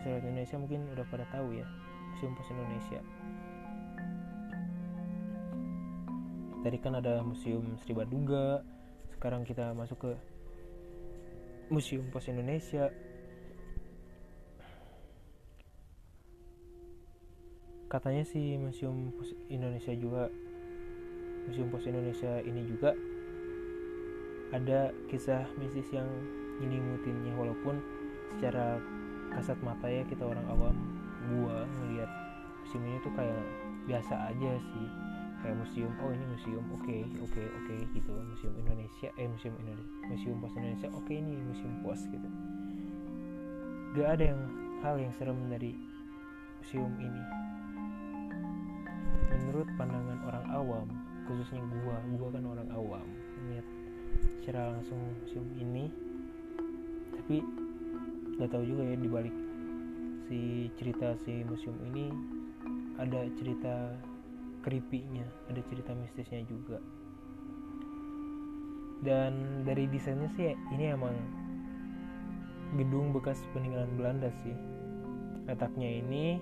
Masyarakat 0.00 0.24
Indonesia 0.24 0.56
mungkin 0.56 0.80
udah 0.96 1.04
pada 1.12 1.24
tahu 1.28 1.60
ya 1.60 1.66
Museum 2.16 2.32
Pos 2.32 2.48
Indonesia. 2.48 3.00
Tadi 6.64 6.76
kan 6.80 6.96
ada 6.96 7.20
Museum 7.20 7.76
Sri 7.84 7.92
Baduga 7.92 8.64
sekarang 9.12 9.44
kita 9.44 9.76
masuk 9.76 10.08
ke 10.08 10.12
Museum 11.68 12.08
Pos 12.08 12.26
Indonesia. 12.32 12.88
Katanya 17.92 18.24
sih 18.24 18.56
Museum 18.56 19.12
Pos 19.12 19.36
Indonesia 19.52 19.92
juga 19.92 20.32
Museum 21.44 21.68
Pos 21.68 21.84
Indonesia 21.84 22.40
ini 22.40 22.64
juga 22.64 22.96
ada 24.52 24.92
kisah 25.08 25.48
mistis 25.56 25.88
yang 25.90 26.06
nyelimutinnya 26.60 27.32
walaupun 27.34 27.80
secara 28.36 28.76
kasat 29.32 29.56
mata 29.64 29.88
ya 29.88 30.04
kita 30.04 30.28
orang 30.28 30.44
awam 30.52 30.76
gua 31.32 31.64
ngelihat 31.80 32.10
museum 32.62 32.84
ini 32.84 32.98
tuh 33.00 33.12
kayak 33.16 33.42
biasa 33.88 34.14
aja 34.30 34.52
sih. 34.60 34.88
Kayak 35.42 35.58
museum 35.58 35.90
oh 35.98 36.14
ini 36.14 36.24
museum 36.30 36.64
oke 36.70 36.86
okay, 36.86 37.02
oke 37.18 37.34
okay, 37.34 37.46
oke 37.50 37.64
okay, 37.66 37.80
gitu. 37.98 38.12
Museum 38.14 38.54
Indonesia 38.62 39.08
eh 39.18 39.26
museum 39.26 39.54
Indonesia 39.58 39.90
museum 40.06 40.36
pos 40.38 40.54
Indonesia 40.54 40.88
oke 40.94 41.02
okay, 41.02 41.16
ini 41.18 41.34
museum 41.42 41.74
pos 41.82 42.00
gitu. 42.06 42.28
Gak 43.98 44.08
ada 44.20 44.24
yang 44.30 44.40
hal 44.86 44.94
yang 45.02 45.12
serem 45.18 45.38
dari 45.50 45.74
museum 46.62 46.92
ini. 47.02 47.22
Menurut 49.32 49.66
pandangan 49.74 50.18
orang 50.28 50.46
awam 50.54 50.86
khususnya 51.26 51.58
gua 51.82 51.96
gua 52.14 52.28
kan 52.30 52.44
orang 52.46 52.68
awam 52.70 53.06
melihat 53.42 53.66
secara 54.40 54.74
langsung 54.74 54.98
museum 55.22 55.46
ini 55.58 55.88
tapi 57.16 57.44
gak 58.40 58.50
tahu 58.50 58.64
juga 58.66 58.82
ya 58.88 58.96
dibalik 58.98 59.34
si 60.26 60.72
cerita 60.80 61.14
si 61.22 61.44
museum 61.44 61.76
ini 61.92 62.10
ada 63.00 63.26
cerita 63.38 63.94
creepy-nya, 64.62 65.26
ada 65.50 65.60
cerita 65.66 65.90
mistisnya 65.92 66.40
juga. 66.46 66.78
Dan 69.02 69.66
dari 69.66 69.90
desainnya 69.90 70.30
sih 70.38 70.54
ini 70.70 70.94
emang 70.94 71.12
gedung 72.78 73.10
bekas 73.10 73.42
peninggalan 73.50 73.90
Belanda 73.98 74.30
sih. 74.46 74.54
Letaknya 75.50 75.98
ini 75.98 76.38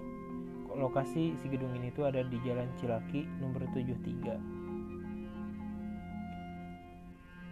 lokasi 0.77 1.35
si 1.41 1.47
gedung 1.49 1.73
ini 1.75 1.89
tuh 1.97 2.07
ada 2.07 2.21
di 2.21 2.37
Jalan 2.45 2.69
Cilaki 2.77 3.25
nomor 3.41 3.65
73. 3.73 4.60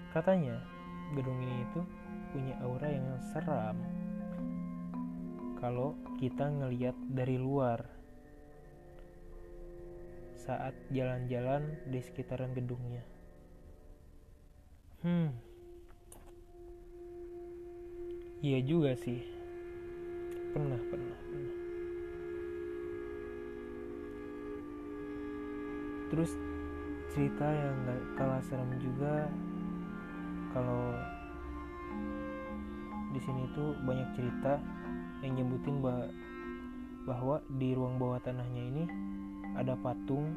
Katanya 0.09 0.57
gedung 1.13 1.37
ini 1.45 1.65
itu 1.69 1.81
punya 2.33 2.57
aura 2.65 2.89
yang 2.89 3.21
seram. 3.33 3.77
Kalau 5.61 5.97
kita 6.17 6.49
ngeliat 6.49 6.97
dari 7.13 7.37
luar 7.37 7.83
saat 10.39 10.73
jalan-jalan 10.89 11.77
di 11.93 12.01
sekitaran 12.01 12.57
gedungnya. 12.57 13.05
Hmm. 15.05 15.29
Iya 18.41 18.65
juga 18.65 18.97
sih. 18.97 19.21
Pernah, 20.57 20.81
pernah, 20.89 21.19
pernah. 21.21 21.57
Terus 26.09 26.33
cerita 27.13 27.45
yang 27.45 27.75
gak 27.85 28.03
kalah 28.17 28.43
serem 28.49 28.73
juga 28.81 29.29
kalau 30.53 30.95
di 33.13 33.21
sini 33.21 33.49
tuh 33.57 33.73
banyak 33.85 34.09
cerita 34.15 34.61
yang 35.25 35.41
nyebutin 35.41 35.81
bahwa 35.81 36.07
bahwa 37.09 37.37
di 37.57 37.73
ruang 37.73 37.97
bawah 37.97 38.21
tanahnya 38.21 38.63
ini 38.69 38.85
ada 39.57 39.73
patung 39.81 40.29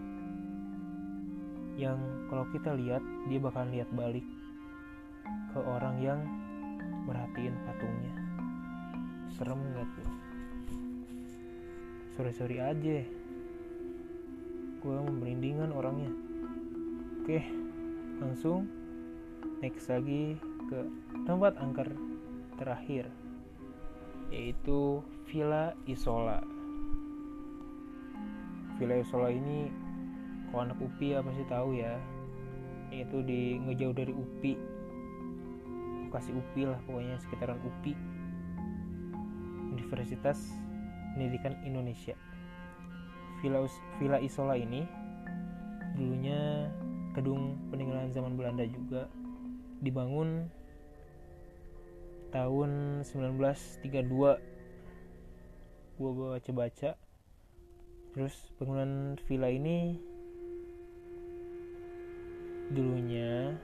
yang 1.76 2.00
kalau 2.32 2.48
kita 2.56 2.72
lihat 2.76 3.04
dia 3.28 3.40
bakal 3.44 3.68
lihat 3.68 3.92
balik 3.92 4.24
ke 5.52 5.60
orang 5.60 6.00
yang 6.00 6.20
merhatiin 7.04 7.56
patungnya. 7.68 8.14
Serem 9.36 9.60
gak 9.76 9.88
tuh? 9.96 10.10
Sorry 12.32 12.58
aja. 12.62 13.00
Gue 14.82 14.98
merindingan 15.02 15.76
orangnya. 15.76 16.12
Oke 17.22 17.44
langsung 18.22 18.70
next 19.62 19.94
lagi 19.94 20.42
ke 20.74 20.80
tempat 21.30 21.54
angker 21.62 21.86
terakhir 22.58 23.06
yaitu 24.34 25.06
Villa 25.30 25.78
Isola. 25.86 26.42
Villa 28.82 28.98
Isola 28.98 29.30
ini 29.30 29.70
kalau 30.50 30.66
anak 30.66 30.82
UPI 30.82 31.22
apa 31.22 31.30
sih 31.38 31.46
tahu 31.46 31.78
ya 31.78 31.94
itu 32.90 33.22
di 33.24 33.62
ngejauh 33.62 33.96
dari 33.96 34.12
UPI 34.12 34.54
lokasi 36.10 36.36
UPI 36.36 36.64
lah 36.68 36.80
pokoknya 36.90 37.16
sekitaran 37.22 37.62
UPI 37.62 37.94
Universitas 39.72 40.58
Pendidikan 41.14 41.56
Indonesia. 41.62 42.18
Villa, 43.40 43.62
Villa 44.02 44.18
Isola 44.18 44.58
ini 44.58 44.84
dulunya 45.96 46.72
gedung 47.14 47.60
peninggalan 47.70 48.10
zaman 48.10 48.40
Belanda 48.40 48.64
juga 48.64 49.12
dibangun 49.82 50.46
tahun 52.32 53.02
1932 53.04 54.40
gua 55.98 56.38
baca-baca. 56.38 56.96
Terus 58.12 58.36
bangunan 58.62 59.18
villa 59.26 59.50
ini 59.50 59.98
dulunya 62.72 63.56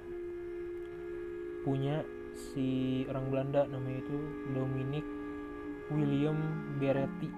punya 1.64 2.04
si 2.36 3.04
orang 3.08 3.32
Belanda 3.32 3.68
namanya 3.68 4.00
itu 4.04 4.18
Dominic 4.58 5.06
William 5.94 6.38
Beretti. 6.82 7.30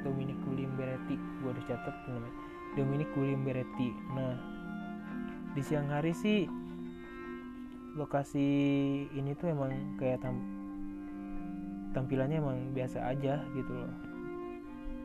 Dominic 0.00 0.38
William 0.44 0.72
Beretti 0.76 1.16
gua 1.40 1.56
udah 1.56 1.64
catat 1.66 1.96
namanya. 2.06 2.36
Dominic 2.76 3.10
William 3.16 3.42
Beretti. 3.42 3.90
Nah 4.14 4.36
di 5.50 5.62
siang 5.66 5.90
hari 5.90 6.14
sih 6.14 6.46
lokasi 7.98 8.46
ini 9.10 9.34
tuh 9.34 9.50
emang 9.50 9.98
kayak 9.98 10.22
tam 10.22 10.38
tampilannya 11.90 12.38
emang 12.38 12.58
biasa 12.70 13.02
aja 13.10 13.42
gitu 13.50 13.72
loh. 13.74 13.94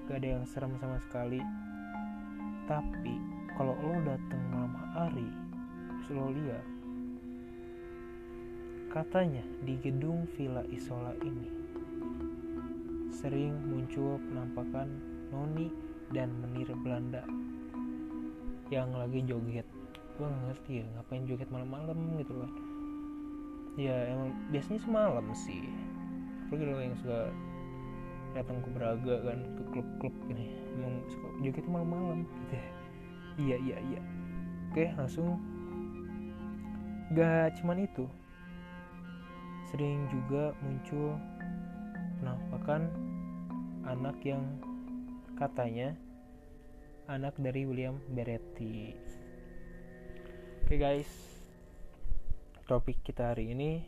Gak 0.05 0.21
ada 0.21 0.37
yang 0.37 0.45
serem 0.45 0.77
sama 0.77 1.01
sekali. 1.01 1.41
Tapi 2.69 3.13
kalau 3.57 3.73
lo 3.73 3.97
datang 4.05 4.41
malam 4.53 4.73
hari 4.93 5.29
terus 6.05 6.09
lo 6.13 6.29
lihat 6.29 6.65
katanya 8.93 9.43
di 9.65 9.75
gedung 9.81 10.23
Villa 10.37 10.63
Isola 10.71 11.11
ini 11.19 11.49
sering 13.11 13.57
muncul 13.65 14.21
penampakan 14.29 14.87
noni 15.33 15.67
dan 16.13 16.29
menir 16.37 16.69
Belanda 16.79 17.25
yang 18.69 18.93
lagi 18.93 19.25
joget. 19.25 19.65
Gue 20.15 20.29
gak 20.29 20.43
ngerti 20.47 20.71
ya 20.79 20.85
ngapain 20.95 21.27
joget 21.27 21.49
malam-malam 21.51 21.97
gitu 22.21 22.39
kan 22.39 22.74
ya 23.75 23.95
emang 24.11 24.31
biasanya 24.51 24.81
semalam 24.83 25.25
sih. 25.35 25.67
Apalagi 26.47 26.63
lo 26.67 26.79
yang 26.79 26.97
suka 26.99 27.31
datang 28.35 28.59
ke 28.63 28.69
Braga 28.75 29.15
kan 29.23 29.39
ke 29.55 29.63
klub-klub 29.71 30.15
ini. 30.31 30.55
Emang 30.75 31.03
suka 31.11 31.27
joget 31.43 31.65
malam-malam. 31.67 32.23
Gitu 32.23 32.55
ya. 32.59 32.67
iya 33.35 33.57
iya 33.59 33.77
iya. 33.91 34.01
Oke 34.71 34.91
langsung. 34.95 35.39
Gak 37.15 37.59
cuman 37.61 37.85
itu. 37.85 38.05
Sering 39.71 40.07
juga 40.07 40.55
muncul 40.63 41.19
penampakan 42.21 42.87
anak 43.85 44.17
yang 44.23 44.41
katanya 45.35 45.93
anak 47.05 47.35
dari 47.37 47.67
William 47.67 47.99
Beretti. 48.09 48.95
Oke 50.65 50.81
guys, 50.81 51.34
topik 52.65 52.97
kita 53.05 53.29
hari 53.29 53.53
ini 53.53 53.85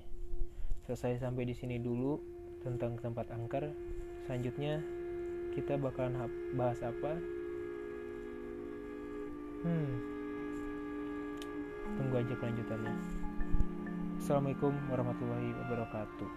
selesai 0.85 1.25
sampai 1.25 1.49
di 1.49 1.57
sini 1.57 1.81
dulu 1.81 2.21
tentang 2.61 2.93
tempat 3.01 3.33
angker. 3.33 3.73
Selanjutnya 4.29 4.85
kita 5.57 5.81
bakalan 5.81 6.29
bahas 6.53 6.77
apa? 6.85 7.17
Hmm, 9.65 9.97
tunggu 11.97 12.21
aja 12.21 12.33
kelanjutannya. 12.37 12.93
Assalamualaikum 14.21 14.73
warahmatullahi 14.93 15.57
wabarakatuh. 15.65 16.29